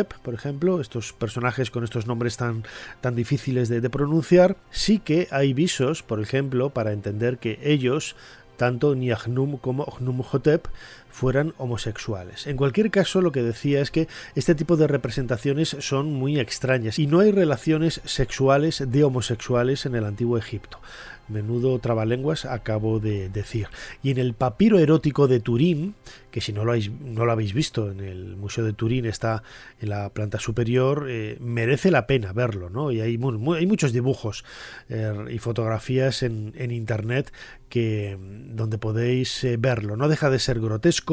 Por 0.03 0.33
ejemplo, 0.33 0.81
estos 0.81 1.13
personajes 1.13 1.71
con 1.71 1.83
estos 1.83 2.07
nombres 2.07 2.37
tan, 2.37 2.63
tan 3.01 3.15
difíciles 3.15 3.69
de, 3.69 3.79
de 3.79 3.89
pronunciar, 3.89 4.57
sí 4.71 4.99
que 4.99 5.27
hay 5.31 5.53
visos, 5.53 6.03
por 6.03 6.19
ejemplo, 6.21 6.71
para 6.71 6.91
entender 6.91 7.37
que 7.37 7.59
ellos 7.63 8.15
tanto 8.57 8.95
Niagnum 8.95 9.57
como 9.57 9.85
Gnumhotep 9.85 10.67
fueran 11.15 11.53
homosexuales. 11.57 12.45
En 12.45 12.57
cualquier 12.57 12.91
caso, 12.91 13.21
lo 13.21 13.31
que 13.31 13.41
decía 13.41 13.79
es 13.79 13.89
que 13.89 14.09
este 14.35 14.53
tipo 14.53 14.75
de 14.75 14.85
representaciones 14.85 15.77
son 15.79 16.11
muy 16.11 16.41
extrañas 16.41 16.99
y 16.99 17.07
no 17.07 17.21
hay 17.21 17.31
relaciones 17.31 18.01
sexuales 18.03 18.83
de 18.85 19.03
homosexuales 19.05 19.85
en 19.85 19.95
el 19.95 20.03
antiguo 20.03 20.37
Egipto. 20.37 20.81
Menudo 21.27 21.79
trabalenguas 21.79 22.45
acabo 22.45 22.99
de 22.99 23.29
decir. 23.29 23.67
Y 24.03 24.11
en 24.11 24.17
el 24.19 24.33
papiro 24.33 24.77
erótico 24.77 25.27
de 25.27 25.39
Turín, 25.39 25.95
que 26.29 26.41
si 26.41 26.53
no 26.53 26.65
lo, 26.65 26.71
habéis, 26.71 26.91
no 26.91 27.25
lo 27.25 27.31
habéis 27.31 27.53
visto 27.53 27.89
en 27.89 28.01
el 28.01 28.35
Museo 28.35 28.63
de 28.63 28.73
Turín, 28.73 29.05
está 29.05 29.41
en 29.79 29.89
la 29.89 30.09
planta 30.09 30.37
superior, 30.37 31.07
eh, 31.09 31.37
merece 31.39 31.89
la 31.91 32.05
pena 32.05 32.33
verlo, 32.33 32.69
¿no? 32.69 32.91
Y 32.91 33.01
hay, 33.01 33.17
hay 33.55 33.65
muchos 33.65 33.93
dibujos 33.93 34.43
eh, 34.89 35.13
y 35.31 35.39
fotografías 35.39 36.23
en, 36.23 36.53
internet 36.71 37.31
que 37.69 38.17
donde 38.19 38.77
podéis 38.77 39.43
eh, 39.45 39.57
verlo. 39.57 39.95
No 39.95 40.09
deja 40.09 40.29
de 40.29 40.39
ser 40.39 40.59
grotesco, 40.59 41.04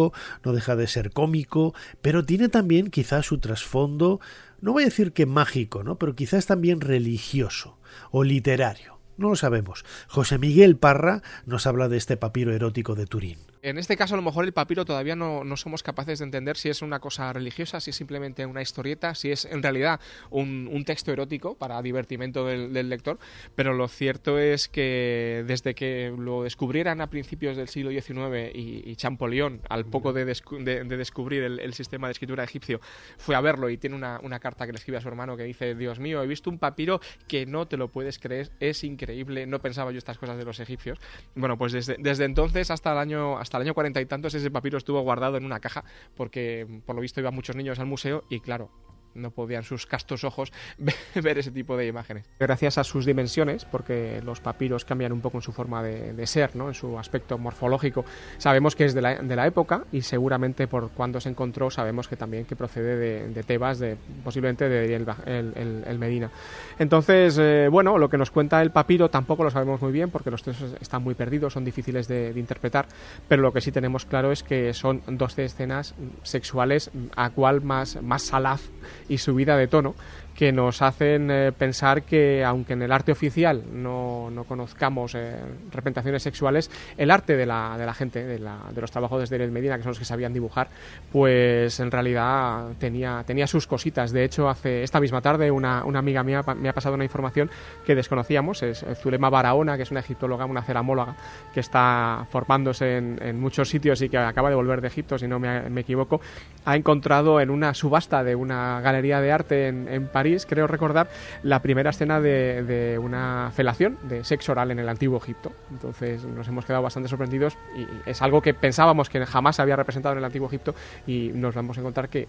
no 0.44 0.52
deja 0.52 0.76
de 0.76 0.86
ser 0.86 1.12
cómico, 1.12 1.74
pero 2.00 2.24
tiene 2.24 2.48
también 2.48 2.90
quizás 2.90 3.26
su 3.26 3.38
trasfondo, 3.38 4.20
no 4.60 4.72
voy 4.72 4.84
a 4.84 4.86
decir 4.86 5.12
que 5.12 5.26
mágico, 5.26 5.82
¿no? 5.82 5.98
Pero 5.98 6.14
quizás 6.14 6.46
también 6.46 6.80
religioso 6.80 7.78
o 8.10 8.24
literario. 8.24 8.98
No 9.16 9.28
lo 9.28 9.36
sabemos. 9.36 9.84
José 10.08 10.38
Miguel 10.38 10.76
Parra 10.76 11.22
nos 11.44 11.66
habla 11.66 11.88
de 11.88 11.96
este 11.96 12.16
papiro 12.16 12.52
erótico 12.52 12.94
de 12.94 13.06
Turín. 13.06 13.38
En 13.64 13.78
este 13.78 13.96
caso, 13.96 14.14
a 14.14 14.16
lo 14.16 14.24
mejor 14.24 14.44
el 14.44 14.52
papiro 14.52 14.84
todavía 14.84 15.14
no, 15.14 15.44
no, 15.44 15.56
somos 15.56 15.84
capaces 15.84 16.18
de 16.18 16.24
entender 16.24 16.56
si 16.56 16.68
es 16.68 16.82
una 16.82 16.98
cosa 16.98 17.32
religiosa, 17.32 17.78
si 17.78 17.90
es 17.90 17.96
simplemente 17.96 18.44
una 18.44 18.60
historieta, 18.60 19.14
si 19.14 19.30
es 19.30 19.44
en 19.44 19.62
realidad 19.62 20.00
un, 20.30 20.82
texto 20.84 21.12
erótico 21.12 21.54
para 21.54 21.80
divertimento 21.80 22.44
del, 22.44 22.88
lector. 22.88 23.20
Pero 23.54 23.72
lo 23.72 23.86
cierto 23.86 24.40
es 24.40 24.66
que 24.66 25.44
desde 25.46 25.76
que 25.76 26.12
lo 26.18 26.42
descubrieran 26.42 27.00
a 27.00 27.08
principios 27.08 27.56
del 27.56 27.68
siglo 27.68 27.92
XIX 27.92 28.50
y, 28.52 28.96
Champollion, 28.96 29.60
al 29.68 29.84
poco 29.84 30.12
de, 30.12 30.24
de, 30.24 30.84
de 30.84 30.96
descubrir 30.96 31.44
el, 31.44 31.72
sistema 31.72 32.08
de 32.08 32.12
escritura 32.12 32.42
egipcio, 32.42 32.80
fue 33.16 33.36
a 33.36 33.40
verlo 33.40 33.70
y 33.70 33.78
tiene 33.78 33.94
una, 33.94 34.40
carta 34.40 34.66
que 34.66 34.72
le 34.72 34.78
escribe 34.78 34.98
a 34.98 35.00
su 35.00 35.06
hermano 35.06 35.36
que 35.36 35.44
dice: 35.44 35.76
Dios 35.76 36.00
mío, 36.00 36.20
he 36.20 36.26
visto 36.26 36.50
un 36.50 36.58
papiro 36.58 37.00
que 37.28 37.46
no 37.46 37.68
te 37.68 37.76
lo 37.76 37.92
puedes 37.92 38.18
creer, 38.18 38.50
es 38.58 38.82
increíble, 38.82 39.46
no 39.46 39.60
pensaba 39.60 39.92
yo 39.92 39.98
estas 39.98 40.18
cosas 40.18 40.36
de 40.36 40.44
los 40.44 40.58
egipcios. 40.58 40.98
Bueno, 41.36 41.56
pues 41.56 41.70
desde, 41.70 41.94
desde 42.00 42.24
entonces 42.24 42.68
hasta 42.72 42.90
el 42.90 42.98
año. 42.98 43.38
Hasta 43.52 43.58
el 43.58 43.68
año 43.68 43.74
cuarenta 43.74 44.00
y 44.00 44.06
tantos 44.06 44.32
ese 44.32 44.50
papiro 44.50 44.78
estuvo 44.78 45.02
guardado 45.02 45.36
en 45.36 45.44
una 45.44 45.60
caja 45.60 45.84
porque 46.16 46.66
por 46.86 46.96
lo 46.96 47.02
visto 47.02 47.20
iban 47.20 47.34
muchos 47.34 47.54
niños 47.54 47.78
al 47.78 47.84
museo 47.84 48.24
y 48.30 48.40
claro, 48.40 48.70
no 49.14 49.30
podían 49.30 49.62
sus 49.62 49.86
castos 49.86 50.24
ojos 50.24 50.52
ver 51.14 51.38
ese 51.38 51.50
tipo 51.50 51.76
de 51.76 51.86
imágenes. 51.86 52.24
Gracias 52.38 52.78
a 52.78 52.84
sus 52.84 53.06
dimensiones, 53.06 53.64
porque 53.64 54.20
los 54.24 54.40
papiros 54.40 54.84
cambian 54.84 55.12
un 55.12 55.20
poco 55.20 55.38
en 55.38 55.42
su 55.42 55.52
forma 55.52 55.82
de, 55.82 56.26
ser, 56.26 56.56
¿no? 56.56 56.68
en 56.68 56.74
su 56.74 56.98
aspecto 56.98 57.38
morfológico, 57.38 58.04
sabemos 58.38 58.76
que 58.76 58.84
es 58.84 58.94
de 58.94 59.02
la, 59.02 59.16
de 59.16 59.36
la, 59.36 59.46
época 59.46 59.84
y 59.92 60.02
seguramente 60.02 60.68
por 60.68 60.90
cuando 60.90 61.20
se 61.20 61.28
encontró 61.28 61.70
sabemos 61.70 62.08
que 62.08 62.16
también 62.16 62.44
que 62.44 62.56
procede 62.56 63.28
de, 63.28 63.42
Tebas, 63.42 63.78
de, 63.78 63.96
posiblemente 64.22 64.68
de 64.68 64.94
el, 64.94 65.84
el, 65.86 65.98
Medina. 65.98 66.30
Entonces, 66.78 67.36
eh, 67.38 67.68
bueno, 67.70 67.98
lo 67.98 68.08
que 68.08 68.18
nos 68.18 68.30
cuenta 68.30 68.62
el 68.62 68.70
papiro 68.70 69.10
tampoco 69.10 69.44
lo 69.44 69.50
sabemos 69.50 69.80
muy 69.82 69.92
bien 69.92 70.10
porque 70.10 70.30
los 70.30 70.42
textos 70.42 70.74
están 70.80 71.02
muy 71.02 71.14
perdidos, 71.14 71.52
son 71.52 71.64
difíciles 71.64 72.08
de, 72.08 72.32
interpretar, 72.36 72.86
pero 73.28 73.42
lo 73.42 73.52
que 73.52 73.60
sí 73.60 73.72
tenemos 73.72 74.04
claro 74.04 74.32
es 74.32 74.42
que 74.42 74.72
son 74.74 75.02
12 75.06 75.44
escenas 75.44 75.94
sexuales 76.22 76.90
a 77.16 77.30
cual 77.30 77.62
más, 77.62 78.00
más 78.02 78.22
salaz 78.22 78.62
y 79.08 79.18
subida 79.18 79.56
de 79.56 79.68
tono 79.68 79.94
que 80.34 80.52
nos 80.52 80.82
hacen 80.82 81.30
eh, 81.30 81.52
pensar 81.52 82.02
que 82.02 82.44
aunque 82.44 82.72
en 82.72 82.82
el 82.82 82.92
arte 82.92 83.12
oficial 83.12 83.62
no, 83.72 84.30
no 84.30 84.44
conozcamos 84.44 85.14
eh, 85.14 85.36
representaciones 85.70 86.22
sexuales, 86.22 86.70
el 86.96 87.10
arte 87.10 87.36
de 87.36 87.46
la, 87.46 87.76
de 87.78 87.86
la 87.86 87.94
gente, 87.94 88.24
de, 88.24 88.38
la, 88.38 88.58
de, 88.72 88.80
los 88.80 88.90
trabajadores 88.90 89.30
de 89.30 89.42
Medina, 89.48 89.76
que 89.76 89.82
son 89.82 89.90
los 89.90 89.98
que 89.98 90.04
sabían 90.04 90.32
dibujar, 90.32 90.68
pues 91.10 91.78
en 91.80 91.90
realidad 91.90 92.68
tenía, 92.78 93.22
tenía 93.26 93.46
sus 93.46 93.66
cositas. 93.66 94.12
De 94.12 94.24
hecho, 94.24 94.48
hace 94.48 94.82
esta 94.82 95.00
misma 95.00 95.20
tarde 95.20 95.50
una, 95.50 95.84
una 95.84 95.98
amiga 95.98 96.22
mía 96.22 96.42
me 96.56 96.68
ha 96.68 96.72
pasado 96.72 96.94
una 96.94 97.04
información 97.04 97.50
que 97.84 97.94
desconocíamos, 97.94 98.62
es 98.62 98.84
Zulema 99.02 99.30
Barahona, 99.30 99.76
que 99.76 99.82
es 99.82 99.90
una 99.90 100.00
egiptóloga, 100.00 100.46
una 100.46 100.62
ceramóloga, 100.62 101.16
que 101.52 101.60
está 101.60 102.26
formándose 102.30 102.96
en, 102.96 103.18
en 103.22 103.40
muchos 103.40 103.68
sitios 103.68 104.00
y 104.02 104.08
que 104.08 104.18
acaba 104.18 104.48
de 104.48 104.54
volver 104.54 104.80
de 104.80 104.88
Egipto, 104.88 105.18
si 105.18 105.26
no 105.28 105.38
me, 105.38 105.68
me, 105.68 105.82
equivoco, 105.82 106.20
ha 106.64 106.76
encontrado 106.76 107.40
en 107.40 107.50
una 107.50 107.74
subasta 107.74 108.24
de 108.24 108.34
una 108.34 108.80
galería 108.80 109.20
de 109.20 109.32
arte 109.32 109.68
en, 109.68 109.88
en 109.88 110.08
París 110.08 110.21
París, 110.22 110.46
creo 110.48 110.68
recordar, 110.68 111.08
la 111.42 111.62
primera 111.62 111.90
escena 111.90 112.20
de, 112.20 112.62
de, 112.62 112.96
una 112.96 113.50
felación, 113.52 113.98
de 114.04 114.22
sexo 114.22 114.52
oral 114.52 114.70
en 114.70 114.78
el 114.78 114.88
antiguo 114.88 115.18
Egipto. 115.18 115.50
Entonces 115.72 116.24
nos 116.24 116.46
hemos 116.46 116.64
quedado 116.64 116.80
bastante 116.80 117.08
sorprendidos 117.08 117.58
y 117.76 118.08
es 118.08 118.22
algo 118.22 118.40
que 118.40 118.54
pensábamos 118.54 119.10
que 119.10 119.26
jamás 119.26 119.56
se 119.56 119.62
había 119.62 119.74
representado 119.74 120.12
en 120.12 120.18
el 120.18 120.24
antiguo 120.24 120.46
Egipto 120.46 120.76
y 121.08 121.32
nos 121.34 121.56
vamos 121.56 121.76
a 121.76 121.80
encontrar 121.80 122.08
que 122.08 122.28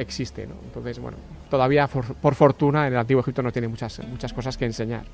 existe. 0.00 0.46
¿no? 0.46 0.54
Entonces, 0.64 0.98
bueno, 0.98 1.18
todavía 1.48 1.86
por, 1.86 2.14
por, 2.14 2.34
fortuna 2.34 2.86
en 2.86 2.94
el 2.94 2.98
antiguo 2.98 3.20
Egipto 3.20 3.42
no 3.42 3.52
tiene 3.52 3.68
muchas, 3.68 4.00
muchas 4.08 4.32
cosas 4.32 4.56
que 4.56 4.64
enseñar. 4.64 5.04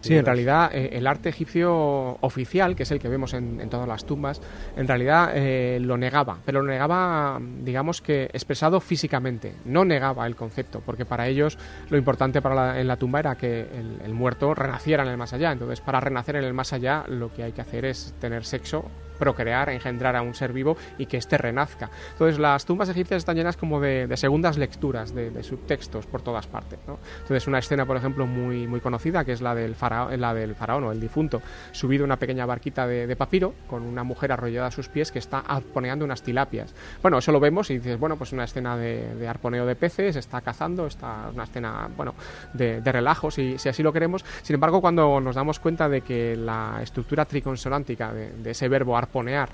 Sí, 0.00 0.14
en 0.14 0.24
realidad 0.24 0.70
eh, 0.72 0.90
el 0.92 1.06
arte 1.06 1.30
egipcio 1.30 2.18
oficial, 2.20 2.76
que 2.76 2.82
es 2.82 2.90
el 2.90 2.98
que 2.98 3.08
vemos 3.08 3.32
en, 3.34 3.60
en 3.60 3.70
todas 3.70 3.88
las 3.88 4.04
tumbas, 4.04 4.40
en 4.76 4.86
realidad 4.86 5.32
eh, 5.34 5.78
lo 5.80 5.96
negaba, 5.96 6.38
pero 6.44 6.62
lo 6.62 6.70
negaba, 6.70 7.40
digamos 7.62 8.02
que 8.02 8.24
expresado 8.32 8.80
físicamente, 8.80 9.54
no 9.64 9.84
negaba 9.84 10.26
el 10.26 10.36
concepto, 10.36 10.82
porque 10.84 11.04
para 11.06 11.26
ellos 11.26 11.58
lo 11.88 11.96
importante 11.96 12.42
para 12.42 12.54
la, 12.54 12.80
en 12.80 12.86
la 12.86 12.96
tumba 12.96 13.20
era 13.20 13.36
que 13.36 13.62
el, 13.62 14.00
el 14.04 14.12
muerto 14.12 14.54
renaciera 14.54 15.02
en 15.04 15.08
el 15.08 15.16
más 15.16 15.32
allá. 15.32 15.52
Entonces, 15.52 15.80
para 15.80 16.00
renacer 16.00 16.36
en 16.36 16.44
el 16.44 16.54
más 16.54 16.72
allá, 16.72 17.04
lo 17.08 17.32
que 17.32 17.44
hay 17.44 17.52
que 17.52 17.62
hacer 17.62 17.84
es 17.86 18.14
tener 18.20 18.44
sexo 18.44 18.84
procrear, 19.18 19.70
engendrar 19.70 20.16
a 20.16 20.22
un 20.22 20.34
ser 20.34 20.52
vivo 20.52 20.76
y 20.98 21.06
que 21.06 21.16
éste 21.16 21.38
renazca. 21.38 21.90
Entonces 22.12 22.38
las 22.38 22.64
tumbas 22.64 22.88
egipcias 22.88 23.18
están 23.18 23.36
llenas 23.36 23.56
como 23.56 23.80
de, 23.80 24.06
de 24.06 24.16
segundas 24.16 24.58
lecturas, 24.58 25.14
de, 25.14 25.30
de, 25.30 25.42
subtextos 25.42 26.06
por 26.06 26.22
todas 26.22 26.46
partes. 26.46 26.78
¿no? 26.86 26.98
Entonces 27.22 27.46
una 27.46 27.58
escena, 27.58 27.86
por 27.86 27.96
ejemplo, 27.96 28.26
muy, 28.26 28.66
muy 28.66 28.80
conocida, 28.80 29.24
que 29.24 29.32
es 29.32 29.40
la 29.40 29.54
del, 29.54 29.74
faraón, 29.74 30.20
la 30.20 30.34
del 30.34 30.54
faraón 30.54 30.84
o 30.84 30.92
el 30.92 31.00
difunto, 31.00 31.42
subido 31.72 32.04
una 32.04 32.18
pequeña 32.18 32.46
barquita 32.46 32.86
de, 32.86 33.06
de, 33.06 33.16
papiro 33.16 33.54
con 33.68 33.82
una 33.82 34.04
mujer 34.04 34.32
arrollada 34.32 34.68
a 34.68 34.70
sus 34.70 34.88
pies 34.88 35.12
que 35.12 35.18
está 35.18 35.40
arponeando 35.40 36.04
unas 36.04 36.22
tilapias. 36.22 36.74
Bueno, 37.02 37.18
eso 37.18 37.32
lo 37.32 37.40
vemos 37.40 37.70
y 37.70 37.78
dices, 37.78 37.98
bueno, 37.98 38.16
pues 38.16 38.32
una 38.32 38.44
escena 38.44 38.76
de, 38.76 39.14
de 39.14 39.28
arponeo 39.28 39.66
de 39.66 39.76
peces, 39.76 40.16
está 40.16 40.40
cazando, 40.40 40.86
está 40.86 41.30
una 41.32 41.44
escena, 41.44 41.88
bueno, 41.96 42.14
de, 42.52 42.80
de 42.80 42.92
relajo, 42.92 43.30
si, 43.30 43.58
si, 43.58 43.68
así 43.68 43.82
lo 43.82 43.92
queremos. 43.92 44.24
Sin 44.42 44.54
embargo, 44.54 44.80
cuando 44.80 45.20
nos 45.20 45.36
damos 45.36 45.60
cuenta 45.60 45.88
de 45.88 46.00
que 46.00 46.36
la 46.36 46.80
estructura 46.82 47.24
triconsonántica 47.24 48.12
de 48.12 48.50
ese 48.50 48.68
verbo 48.68 48.96
arponear, 49.04 49.48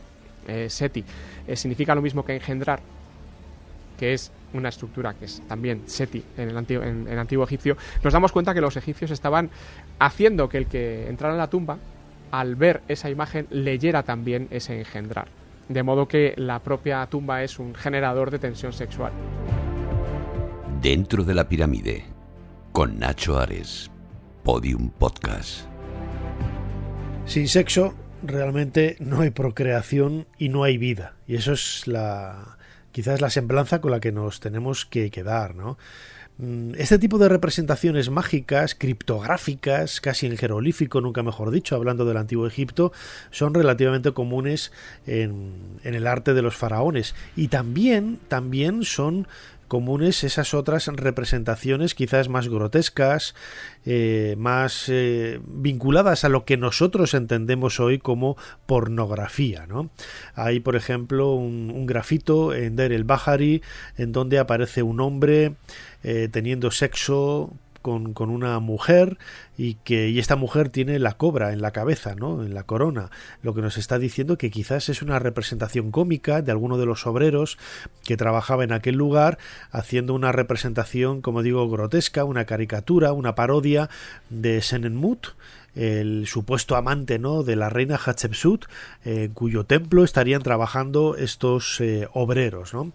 eh, 0.48 0.68
seti, 0.68 1.04
eh, 1.46 1.56
significa 1.56 1.94
lo 1.94 2.02
mismo 2.02 2.24
que 2.24 2.34
engendrar, 2.34 2.80
que 3.98 4.14
es 4.14 4.32
una 4.52 4.70
estructura 4.70 5.14
que 5.14 5.26
es 5.26 5.42
también 5.46 5.82
seti 5.86 6.24
en 6.36 6.48
el, 6.48 6.56
antiguo, 6.56 6.82
en, 6.82 7.06
en 7.06 7.12
el 7.12 7.18
antiguo 7.18 7.44
egipcio, 7.44 7.76
nos 8.02 8.12
damos 8.12 8.32
cuenta 8.32 8.54
que 8.54 8.60
los 8.60 8.76
egipcios 8.76 9.10
estaban 9.10 9.50
haciendo 9.98 10.48
que 10.48 10.58
el 10.58 10.66
que 10.66 11.08
entrara 11.08 11.34
en 11.34 11.38
la 11.38 11.50
tumba, 11.50 11.78
al 12.30 12.56
ver 12.56 12.82
esa 12.88 13.10
imagen, 13.10 13.46
leyera 13.50 14.02
también 14.02 14.48
ese 14.50 14.78
engendrar. 14.78 15.28
De 15.68 15.82
modo 15.82 16.08
que 16.08 16.34
la 16.36 16.58
propia 16.60 17.06
tumba 17.06 17.42
es 17.42 17.58
un 17.58 17.74
generador 17.74 18.30
de 18.30 18.38
tensión 18.38 18.72
sexual. 18.72 19.12
Dentro 20.80 21.22
de 21.22 21.34
la 21.34 21.48
pirámide, 21.48 22.04
con 22.72 22.98
Nacho 22.98 23.38
Ares, 23.38 23.90
Podium 24.42 24.90
Podcast. 24.90 25.66
Sin 27.26 27.46
sexo, 27.46 27.94
realmente 28.22 28.96
no 29.00 29.20
hay 29.20 29.30
procreación 29.30 30.26
y 30.38 30.48
no 30.48 30.64
hay 30.64 30.78
vida. 30.78 31.14
Y 31.26 31.36
eso 31.36 31.52
es 31.52 31.86
la 31.86 32.58
quizás 32.92 33.20
la 33.20 33.30
semblanza 33.30 33.80
con 33.80 33.92
la 33.92 34.00
que 34.00 34.12
nos 34.12 34.40
tenemos 34.40 34.84
que 34.84 35.10
quedar, 35.10 35.54
¿no? 35.54 35.78
Este 36.78 36.98
tipo 36.98 37.18
de 37.18 37.28
representaciones 37.28 38.08
mágicas, 38.08 38.74
criptográficas, 38.74 40.00
casi 40.00 40.24
en 40.26 40.38
jeroglífico, 40.38 41.02
nunca 41.02 41.22
mejor 41.22 41.50
dicho, 41.50 41.76
hablando 41.76 42.06
del 42.06 42.16
antiguo 42.16 42.46
Egipto, 42.46 42.92
son 43.30 43.52
relativamente 43.52 44.12
comunes 44.12 44.72
en, 45.06 45.78
en 45.84 45.94
el 45.94 46.06
arte 46.06 46.32
de 46.32 46.40
los 46.40 46.56
faraones. 46.56 47.14
Y 47.36 47.48
también, 47.48 48.18
también 48.28 48.84
son 48.84 49.28
comunes 49.70 50.24
esas 50.24 50.52
otras 50.52 50.88
representaciones 50.88 51.94
quizás 51.94 52.28
más 52.28 52.48
grotescas, 52.48 53.36
eh, 53.86 54.34
más 54.36 54.86
eh, 54.88 55.40
vinculadas 55.46 56.24
a 56.24 56.28
lo 56.28 56.44
que 56.44 56.56
nosotros 56.56 57.14
entendemos 57.14 57.78
hoy 57.78 58.00
como 58.00 58.36
pornografía. 58.66 59.66
¿no? 59.66 59.90
Hay, 60.34 60.58
por 60.58 60.74
ejemplo, 60.74 61.32
un, 61.34 61.86
grafito 61.86 62.52
en 62.52 62.74
Der 62.74 62.92
el 62.92 63.04
Bahari 63.04 63.62
en 63.96 64.10
donde 64.10 64.40
aparece 64.40 64.82
un 64.82 65.00
hombre 65.00 65.54
eh, 66.02 66.28
teniendo 66.30 66.72
sexo 66.72 67.54
con, 67.82 68.14
con, 68.14 68.30
una 68.30 68.58
mujer 68.60 69.18
y 69.56 69.74
que 69.74 70.08
y 70.08 70.18
esta 70.18 70.36
mujer 70.36 70.68
tiene 70.68 70.98
la 70.98 71.14
cobra 71.14 71.52
en 71.52 71.60
la 71.60 71.70
cabeza, 71.70 72.14
¿no? 72.14 72.42
en 72.42 72.54
la 72.54 72.62
corona, 72.62 73.10
lo 73.42 73.54
que 73.54 73.62
nos 73.62 73.78
está 73.78 73.98
diciendo 73.98 74.38
que 74.38 74.50
quizás 74.50 74.88
es 74.88 75.02
una 75.02 75.18
representación 75.18 75.90
cómica 75.90 76.42
de 76.42 76.52
alguno 76.52 76.78
de 76.78 76.86
los 76.86 77.06
obreros 77.06 77.58
que 78.04 78.16
trabajaba 78.16 78.64
en 78.64 78.72
aquel 78.72 78.96
lugar 78.96 79.38
haciendo 79.70 80.14
una 80.14 80.32
representación, 80.32 81.20
como 81.20 81.42
digo, 81.42 81.68
grotesca, 81.68 82.24
una 82.24 82.44
caricatura, 82.44 83.12
una 83.12 83.34
parodia 83.34 83.90
de 84.28 84.62
Senenmut, 84.62 85.28
el 85.74 86.26
supuesto 86.26 86.76
amante 86.76 87.18
¿no? 87.18 87.42
de 87.42 87.56
la 87.56 87.70
reina 87.70 87.96
Hatshepsut, 87.96 88.66
eh, 89.04 89.24
en 89.24 89.32
cuyo 89.32 89.64
templo 89.64 90.04
estarían 90.04 90.42
trabajando 90.42 91.16
estos 91.16 91.80
eh, 91.80 92.08
obreros. 92.12 92.74
¿no? 92.74 92.92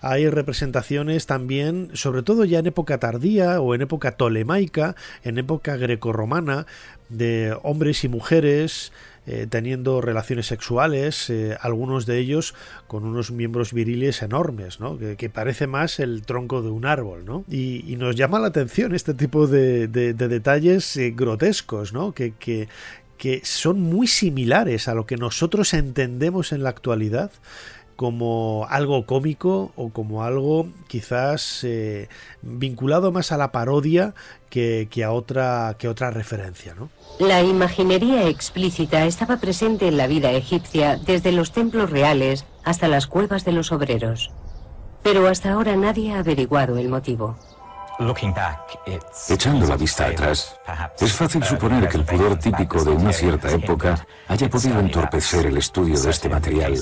Hay 0.00 0.28
representaciones 0.28 1.26
también, 1.26 1.90
sobre 1.94 2.22
todo 2.22 2.44
ya 2.44 2.58
en 2.58 2.66
época 2.66 2.98
tardía 2.98 3.60
o 3.60 3.74
en 3.74 3.82
época 3.82 4.12
tolemaica, 4.12 4.94
en 5.22 5.38
época 5.38 5.76
grecorromana, 5.76 6.66
de 7.08 7.56
hombres 7.62 8.04
y 8.04 8.08
mujeres 8.08 8.92
eh, 9.30 9.46
teniendo 9.46 10.00
relaciones 10.00 10.46
sexuales, 10.46 11.28
eh, 11.28 11.54
algunos 11.60 12.06
de 12.06 12.18
ellos 12.18 12.54
con 12.86 13.04
unos 13.04 13.30
miembros 13.30 13.74
viriles 13.74 14.22
enormes, 14.22 14.80
¿no? 14.80 14.96
que, 14.96 15.28
parece 15.28 15.66
más 15.66 16.00
el 16.00 16.22
tronco 16.22 16.62
de 16.62 16.70
un 16.70 16.86
árbol. 16.86 17.44
Y, 17.46 17.94
nos 17.98 18.16
llama 18.16 18.38
la 18.38 18.46
atención 18.46 18.94
este 18.94 19.12
tipo 19.12 19.46
de, 19.46 19.86
de, 19.86 20.14
de 20.14 20.28
detalles 20.28 20.96
eh, 20.96 21.12
grotescos, 21.14 21.92
¿no? 21.92 22.14
que 22.14 22.68
son 23.42 23.82
muy 23.82 24.06
similares 24.06 24.88
a 24.88 24.94
lo 24.94 25.04
que 25.04 25.18
nosotros 25.18 25.74
entendemos 25.74 26.52
en 26.52 26.62
la 26.62 26.70
actualidad 26.70 27.30
como 27.98 28.64
algo 28.70 29.06
cómico 29.06 29.72
o 29.74 29.90
como 29.90 30.22
algo 30.22 30.68
quizás 30.86 31.64
eh, 31.64 32.08
vinculado 32.42 33.10
más 33.10 33.32
a 33.32 33.36
la 33.36 33.50
parodia 33.50 34.14
que, 34.50 34.88
a 35.04 35.10
otra, 35.10 35.74
que 35.80 35.88
otra 35.88 36.12
referencia. 36.12 36.76
¿no? 36.76 36.90
La 37.18 37.42
imaginería 37.42 38.28
explícita 38.28 39.04
estaba 39.04 39.38
presente 39.38 39.88
en 39.88 39.96
la 39.96 40.06
vida 40.06 40.30
egipcia 40.30 40.96
desde 40.96 41.32
los 41.32 41.50
templos 41.50 41.90
reales 41.90 42.44
hasta 42.62 42.86
las 42.86 43.08
cuevas 43.08 43.44
de 43.44 43.50
los 43.50 43.72
obreros. 43.72 44.30
Pero 45.02 45.26
hasta 45.26 45.50
ahora 45.50 45.74
nadie 45.74 46.12
ha 46.14 46.20
averiguado 46.20 46.78
el 46.78 46.88
motivo. 46.88 47.36
Echando 49.28 49.66
la 49.66 49.76
vista 49.76 50.06
atrás, 50.06 50.56
es 51.00 51.12
fácil 51.12 51.42
suponer 51.42 51.88
que 51.88 51.96
el 51.96 52.04
pudor 52.04 52.36
típico 52.36 52.84
de 52.84 52.92
una 52.92 53.12
cierta 53.12 53.50
época 53.50 54.06
haya 54.28 54.48
podido 54.48 54.78
entorpecer 54.78 55.46
el 55.46 55.56
estudio 55.56 56.00
de 56.00 56.10
este 56.10 56.28
material. 56.28 56.74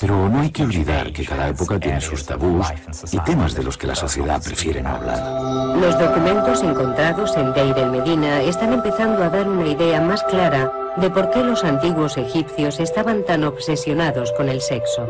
Pero 0.00 0.28
no 0.30 0.40
hay 0.40 0.50
que 0.50 0.62
olvidar 0.62 1.12
que 1.12 1.26
cada 1.26 1.48
época 1.48 1.78
tiene 1.78 2.00
sus 2.00 2.24
tabús 2.24 2.66
y 3.12 3.18
temas 3.20 3.54
de 3.54 3.62
los 3.64 3.76
que 3.76 3.86
la 3.86 3.94
sociedad 3.94 4.42
prefiere 4.42 4.82
no 4.82 4.90
hablar. 4.96 5.76
Los 5.76 5.98
documentos 5.98 6.62
encontrados 6.62 7.36
en 7.36 7.52
Deir 7.52 7.76
el 7.76 7.90
Medina 7.90 8.40
están 8.40 8.72
empezando 8.72 9.22
a 9.22 9.28
dar 9.28 9.46
una 9.46 9.66
idea 9.66 10.00
más 10.00 10.22
clara 10.24 10.72
de 10.96 11.10
por 11.10 11.30
qué 11.30 11.44
los 11.44 11.64
antiguos 11.64 12.16
egipcios 12.16 12.80
estaban 12.80 13.24
tan 13.24 13.44
obsesionados 13.44 14.32
con 14.32 14.48
el 14.48 14.62
sexo. 14.62 15.06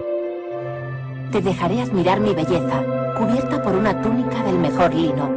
Te 1.30 1.40
dejaré 1.40 1.82
admirar 1.82 2.18
mi 2.18 2.34
belleza, 2.34 2.82
cubierta 3.20 3.62
por 3.62 3.74
una 3.74 4.00
túnica 4.00 4.42
del 4.44 4.58
mejor 4.58 4.94
lino, 4.94 5.30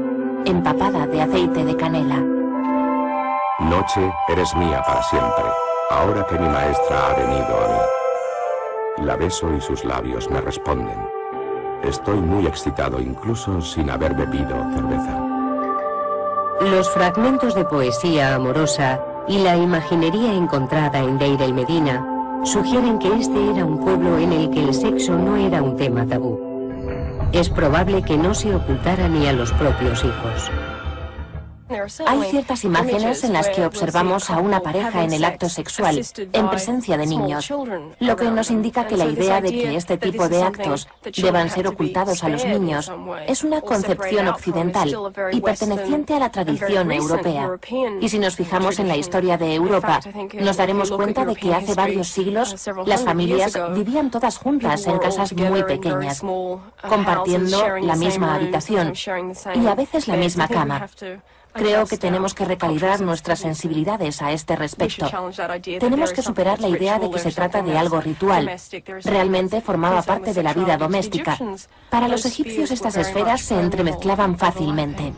empapada 0.46 1.06
de 1.06 1.22
aceite 1.22 1.66
de 1.66 1.76
canela. 1.76 2.18
Noche, 3.60 4.10
eres 4.30 4.56
mía 4.56 4.82
para 4.88 5.04
siempre, 5.04 5.44
ahora 5.92 6.26
que 6.28 6.40
mi 6.40 6.48
maestra 6.48 7.08
ha 7.08 7.14
venido 7.14 7.46
a 7.46 7.68
mí. 7.68 9.06
La 9.06 9.16
beso 9.18 9.54
y 9.54 9.60
sus 9.60 9.84
labios 9.84 10.30
me 10.30 10.40
responden. 10.40 10.98
Estoy 11.84 12.20
muy 12.22 12.48
excitado 12.48 13.02
incluso 13.02 13.60
sin 13.60 13.90
haber 13.90 14.14
bebido 14.14 14.56
cerveza. 14.74 15.22
Los 16.62 16.90
fragmentos 16.90 17.54
de 17.54 17.66
poesía 17.66 18.36
amorosa 18.36 19.02
y 19.28 19.40
la 19.40 19.58
imaginería 19.58 20.34
encontrada 20.34 21.00
en 21.00 21.18
Deir 21.18 21.42
el 21.42 21.54
Medina 21.54 22.06
sugieren 22.46 22.98
que 23.00 23.14
este 23.14 23.52
era 23.52 23.66
un 23.66 23.80
pueblo 23.80 24.18
en 24.20 24.32
el 24.32 24.50
que 24.52 24.64
el 24.64 24.74
sexo 24.74 25.18
no 25.18 25.36
era 25.36 25.62
un 25.62 25.76
tema 25.76 26.06
tabú. 26.06 26.53
Es 27.34 27.50
probable 27.50 28.04
que 28.04 28.16
no 28.16 28.36
se 28.36 28.54
ocultara 28.54 29.08
ni 29.08 29.26
a 29.26 29.34
los 29.34 29.52
propios 29.54 30.04
hijos. 30.04 30.52
Hay 31.70 32.24
ciertas 32.30 32.64
imágenes 32.64 33.24
en 33.24 33.34
las 33.34 33.50
que 33.50 33.66
observamos 33.66 34.30
a 34.30 34.38
una 34.38 34.60
pareja 34.60 35.04
en 35.04 35.14
el 35.14 35.24
acto 35.24 35.50
sexual, 35.50 36.02
en 36.34 36.50
presencia 36.50 36.98
de 36.98 37.06
niños, 37.06 37.52
lo 38.00 38.16
que 38.16 38.30
nos 38.30 38.52
indica 38.52 38.86
que 38.86 38.98
la 38.98 39.06
idea 39.06 39.42
de 39.42 39.52
que 39.52 39.76
este 39.76 39.98
tipo 39.98 40.28
de 40.28 40.44
actos 40.44 40.88
deban 41.16 41.50
ser 41.50 41.68
ocultados 41.68 42.24
a 42.24 42.30
los 42.30 42.46
niños 42.46 42.92
es 43.28 43.44
una 43.44 43.62
concepción 43.62 44.28
occidental 44.28 44.94
y 45.32 45.42
perteneciente 45.42 46.16
a 46.16 46.20
la 46.20 46.32
tradición 46.32 46.92
europea. 46.92 47.58
Y 48.02 48.10
si 48.10 48.20
nos 48.20 48.36
fijamos 48.36 48.80
en 48.80 48.88
la 48.88 48.98
historia 48.98 49.38
de 49.38 49.56
Europa, 49.56 50.00
nos 50.34 50.58
daremos 50.58 50.92
cuenta 50.92 51.26
de 51.26 51.36
que 51.36 51.54
hace 51.54 51.74
varios 51.74 52.08
siglos 52.10 52.56
las 52.86 53.04
familias 53.04 53.58
vivían 53.74 54.12
todas 54.12 54.38
juntas 54.38 54.86
en 54.88 55.00
casas 55.00 55.34
muy 55.34 55.64
pequeñas, 55.64 56.22
compartiendo 56.88 57.78
la 57.80 57.96
misma 57.96 58.36
habitación 58.36 58.94
y 59.56 59.68
a 59.68 59.76
veces 59.76 60.08
la 60.08 60.16
misma 60.16 60.48
cama. 60.48 60.88
Creo 61.54 61.86
que 61.86 61.98
tenemos 61.98 62.34
que 62.34 62.46
recalibrar 62.46 63.02
nuestras 63.02 63.40
sensibilidades 63.40 64.22
a 64.22 64.32
este 64.32 64.56
respecto. 64.56 65.10
Tenemos 65.80 66.12
que 66.12 66.22
superar 66.22 66.60
la 66.60 66.70
idea 66.70 67.00
de 67.00 67.12
que 67.12 67.20
se 67.20 67.32
trata 67.32 67.62
de 67.62 67.78
algo 67.78 68.02
ritual. 68.02 68.50
Realmente 69.04 69.62
formaba 69.62 70.02
parte 70.02 70.34
de 70.34 70.44
la 70.44 70.54
vida 70.54 70.78
doméstica. 70.78 71.38
Para 71.90 72.08
los 72.08 72.26
egipcios 72.26 72.72
estas 72.72 72.98
esferas 72.98 73.42
se 73.42 73.60
entremezclaban 73.60 74.38
fácilmente. 74.38 75.14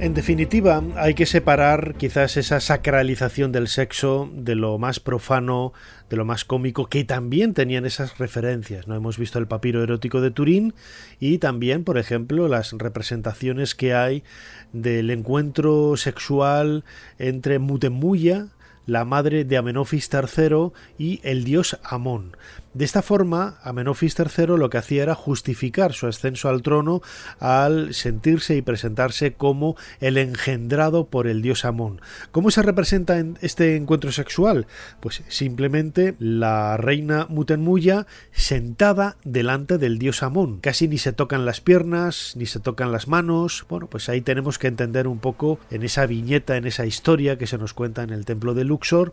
En 0.00 0.14
definitiva, 0.14 0.82
hay 0.96 1.12
que 1.12 1.26
separar 1.26 1.94
quizás 1.96 2.38
esa 2.38 2.58
sacralización 2.60 3.52
del 3.52 3.68
sexo 3.68 4.30
de 4.32 4.54
lo 4.54 4.78
más 4.78 4.98
profano, 4.98 5.74
de 6.08 6.16
lo 6.16 6.24
más 6.24 6.46
cómico, 6.46 6.86
que 6.86 7.04
también 7.04 7.52
tenían 7.52 7.84
esas 7.84 8.16
referencias. 8.16 8.88
¿no? 8.88 8.94
Hemos 8.94 9.18
visto 9.18 9.38
el 9.38 9.46
papiro 9.46 9.82
erótico 9.82 10.22
de 10.22 10.30
Turín 10.30 10.72
y 11.18 11.36
también, 11.36 11.84
por 11.84 11.98
ejemplo, 11.98 12.48
las 12.48 12.72
representaciones 12.72 13.74
que 13.74 13.92
hay 13.92 14.24
del 14.72 15.10
encuentro 15.10 15.98
sexual 15.98 16.82
entre 17.18 17.58
Mutemuya, 17.58 18.46
la 18.86 19.04
madre 19.04 19.44
de 19.44 19.58
Amenofis 19.58 20.08
III 20.10 20.70
y 20.96 21.20
el 21.24 21.44
dios 21.44 21.78
Amón. 21.84 22.38
De 22.72 22.84
esta 22.84 23.02
forma, 23.02 23.58
Amenofis 23.64 24.14
III 24.16 24.46
lo 24.56 24.70
que 24.70 24.78
hacía 24.78 25.02
era 25.02 25.16
justificar 25.16 25.92
su 25.92 26.06
ascenso 26.06 26.48
al 26.48 26.62
trono 26.62 27.02
al 27.40 27.94
sentirse 27.94 28.54
y 28.54 28.62
presentarse 28.62 29.32
como 29.32 29.76
el 29.98 30.16
engendrado 30.16 31.08
por 31.08 31.26
el 31.26 31.42
dios 31.42 31.64
Amón. 31.64 32.00
¿Cómo 32.30 32.52
se 32.52 32.62
representa 32.62 33.18
en 33.18 33.38
este 33.40 33.74
encuentro 33.74 34.12
sexual? 34.12 34.68
Pues 35.00 35.24
simplemente 35.26 36.14
la 36.20 36.76
reina 36.76 37.26
Mutenmuya 37.28 38.06
sentada 38.30 39.16
delante 39.24 39.76
del 39.76 39.98
dios 39.98 40.22
Amón. 40.22 40.60
Casi 40.60 40.86
ni 40.86 40.98
se 40.98 41.12
tocan 41.12 41.44
las 41.44 41.60
piernas, 41.60 42.34
ni 42.36 42.46
se 42.46 42.60
tocan 42.60 42.92
las 42.92 43.08
manos. 43.08 43.66
Bueno, 43.68 43.88
pues 43.88 44.08
ahí 44.08 44.20
tenemos 44.20 44.60
que 44.60 44.68
entender 44.68 45.08
un 45.08 45.18
poco 45.18 45.58
en 45.72 45.82
esa 45.82 46.06
viñeta, 46.06 46.56
en 46.56 46.68
esa 46.68 46.86
historia 46.86 47.36
que 47.36 47.48
se 47.48 47.58
nos 47.58 47.74
cuenta 47.74 48.04
en 48.04 48.10
el 48.10 48.24
templo 48.24 48.54
de 48.54 48.62
Luxor, 48.62 49.12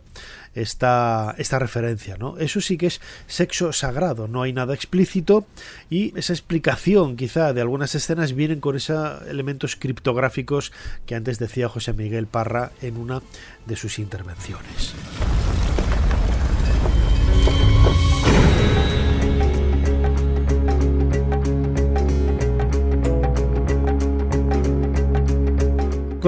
esta, 0.54 1.34
esta 1.38 1.58
referencia. 1.58 2.16
¿no? 2.18 2.38
Eso 2.38 2.60
sí 2.60 2.78
que 2.78 2.86
es 2.86 3.00
sexo 3.48 3.72
sagrado, 3.72 4.28
no 4.28 4.42
hay 4.42 4.52
nada 4.52 4.74
explícito 4.74 5.46
y 5.88 6.16
esa 6.18 6.34
explicación 6.34 7.16
quizá 7.16 7.54
de 7.54 7.62
algunas 7.62 7.94
escenas 7.94 8.34
vienen 8.34 8.60
con 8.60 8.76
esos 8.76 9.22
elementos 9.22 9.74
criptográficos 9.74 10.70
que 11.06 11.14
antes 11.14 11.38
decía 11.38 11.70
José 11.70 11.94
Miguel 11.94 12.26
Parra 12.26 12.72
en 12.82 12.98
una 12.98 13.22
de 13.64 13.76
sus 13.76 13.98
intervenciones. 13.98 14.92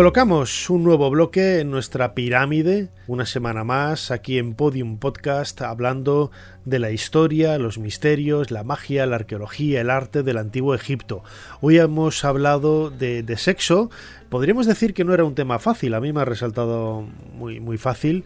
Colocamos 0.00 0.70
un 0.70 0.82
nuevo 0.82 1.10
bloque 1.10 1.60
en 1.60 1.70
nuestra 1.70 2.14
pirámide, 2.14 2.88
una 3.06 3.26
semana 3.26 3.64
más, 3.64 4.10
aquí 4.10 4.38
en 4.38 4.54
Podium 4.54 4.96
Podcast, 4.96 5.60
hablando 5.60 6.30
de 6.64 6.78
la 6.78 6.90
historia, 6.90 7.58
los 7.58 7.76
misterios, 7.76 8.50
la 8.50 8.64
magia, 8.64 9.04
la 9.04 9.16
arqueología, 9.16 9.82
el 9.82 9.90
arte 9.90 10.22
del 10.22 10.38
antiguo 10.38 10.74
Egipto. 10.74 11.22
Hoy 11.60 11.76
hemos 11.76 12.24
hablado 12.24 12.88
de, 12.88 13.22
sexo, 13.36 13.90
podríamos 14.30 14.64
decir 14.64 14.94
que 14.94 15.04
no 15.04 15.12
era 15.12 15.24
un 15.24 15.34
tema 15.34 15.58
fácil, 15.58 15.92
a 15.92 16.00
mí 16.00 16.14
me 16.14 16.22
ha 16.22 16.24
resaltado 16.24 17.06
muy, 17.34 17.60
muy 17.60 17.76
fácil 17.76 18.24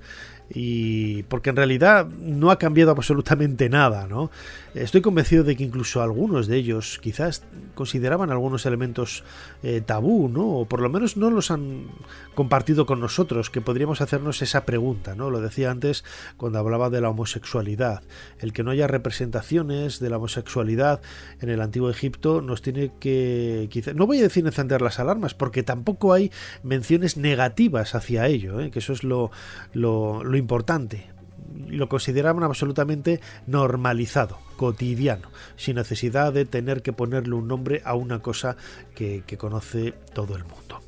y 0.51 1.23
porque 1.25 1.51
en 1.51 1.57
realidad 1.57 2.07
no 2.07 2.51
ha 2.51 2.59
cambiado 2.59 2.91
absolutamente 2.91 3.69
nada, 3.69 4.07
¿no? 4.07 4.31
Estoy 4.75 5.01
convencido 5.01 5.45
de 5.45 5.57
que 5.57 5.65
incluso 5.65 6.03
algunos 6.03 6.49
de 6.49 6.57
ellos 6.57 6.99
quizás 7.01 7.45
consideraban 7.75 8.31
algunos 8.31 8.67
elementos 8.67 9.25
eh, 9.63 9.81
tabú, 9.81 10.29
¿no? 10.29 10.47
O 10.59 10.67
por 10.67 10.81
lo 10.81 10.91
menos 10.91 11.17
no 11.17 11.31
los 11.31 11.51
han 11.51 11.87
compartido 12.35 12.85
con 12.85 13.01
nosotros, 13.01 13.51
que 13.51 13.61
podríamos 13.61 14.01
hacernos 14.01 14.43
esa 14.43 14.67
pregunta, 14.67 15.15
¿no? 15.15 15.31
Lo 15.31 15.41
decía 15.41 15.71
antes 15.71 16.05
cuando 16.37 16.59
hablaba 16.59 16.91
de 16.91 17.01
la 17.01 17.11
homosexualidad. 17.11 18.03
El 18.39 18.53
que 18.53 18.65
no 18.65 18.73
haya 18.73 18.87
representaciones 18.87 20.01
de 20.01 20.11
la 20.11 20.17
homosexualidad 20.17 21.01
en 21.41 21.51
el 21.51 21.61
antiguo 21.61 21.89
Egipto 21.89 22.43
nos 22.43 22.61
tiene 22.61 22.93
que, 22.99 23.69
quizás, 23.71 23.95
no 23.95 24.07
voy 24.07 24.19
a 24.19 24.23
decir 24.23 24.45
encender 24.45 24.83
las 24.83 24.99
alarmas, 24.99 25.35
porque 25.35 25.63
tampoco 25.63 26.13
hay 26.13 26.31
menciones 26.63 27.17
negativas 27.17 27.95
hacia 27.95 28.27
ello, 28.27 28.61
¿eh? 28.61 28.71
que 28.71 28.81
eso 28.81 28.93
es 28.93 29.05
lo, 29.05 29.31
lo, 29.73 30.23
lo 30.35 30.39
importante 30.39 31.07
lo 31.69 31.89
consideraban 31.89 32.43
absolutamente 32.43 33.21
normalizado, 33.47 34.39
cotidiano, 34.57 35.29
sin 35.57 35.77
necesidad 35.77 36.33
de 36.33 36.45
tener 36.45 36.83
que 36.83 36.93
ponerle 36.93 37.35
un 37.37 37.47
nombre 37.47 37.83
a 37.85 37.95
una 37.95 38.21
cosa 38.21 38.57
que, 38.97 39.23
conoce 39.39 39.93
todo 40.13 40.37
el 40.37 40.45
mundo. 40.45 40.81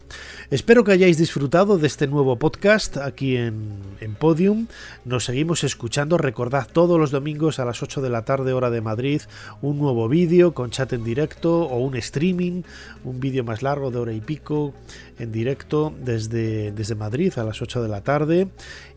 Espero 0.48 0.84
que 0.84 0.92
hayáis 0.92 1.18
disfrutado 1.18 1.76
de 1.76 1.88
este 1.88 2.06
nuevo 2.06 2.36
podcast 2.36 2.98
aquí 2.98 3.36
en, 3.36 3.80
en, 4.00 4.14
Podium. 4.14 4.68
Nos 5.04 5.24
seguimos 5.24 5.64
escuchando. 5.64 6.18
Recordad 6.18 6.68
todos 6.72 7.00
los 7.00 7.10
domingos 7.10 7.58
a 7.58 7.64
las 7.64 7.82
8 7.82 8.00
de 8.00 8.10
la 8.10 8.24
tarde 8.24 8.52
hora 8.52 8.70
de 8.70 8.80
Madrid 8.80 9.22
un 9.60 9.78
nuevo 9.78 10.08
vídeo 10.08 10.54
con 10.54 10.70
chat 10.70 10.92
en 10.92 11.02
directo 11.02 11.62
o 11.62 11.78
un 11.78 11.96
streaming, 11.96 12.62
un 13.02 13.18
vídeo 13.18 13.42
más 13.42 13.62
largo 13.62 13.90
de 13.90 13.98
hora 13.98 14.12
y 14.12 14.20
pico 14.20 14.72
en 15.18 15.32
directo 15.32 15.92
desde, 16.00 16.70
desde 16.70 16.94
Madrid 16.94 17.32
a 17.36 17.42
las 17.42 17.60
8 17.60 17.82
de 17.82 17.88
la 17.88 18.02
tarde. 18.02 18.48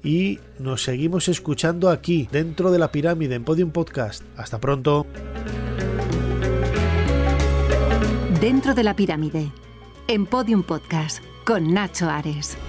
Y 0.04 0.38
nos 0.60 0.84
seguimos 0.84 1.30
escuchando 1.30 1.90
aquí 1.90 2.30
dentro 2.32 2.70
de 2.70 2.78
la 2.78 2.92
pirámide 2.92 3.34
en 3.34 3.44
Podium 3.44 3.72
Podcast. 3.72 4.24
Hasta 4.38 4.60
pronto. 4.60 5.08
Dentro 8.40 8.76
de 8.76 8.84
la 8.84 8.96
pirámide 8.96 9.52
en 10.08 10.28
Podium 10.28 10.62
Podcast 10.62 11.29
con 11.50 11.74
Nacho 11.74 12.08
Ares. 12.08 12.69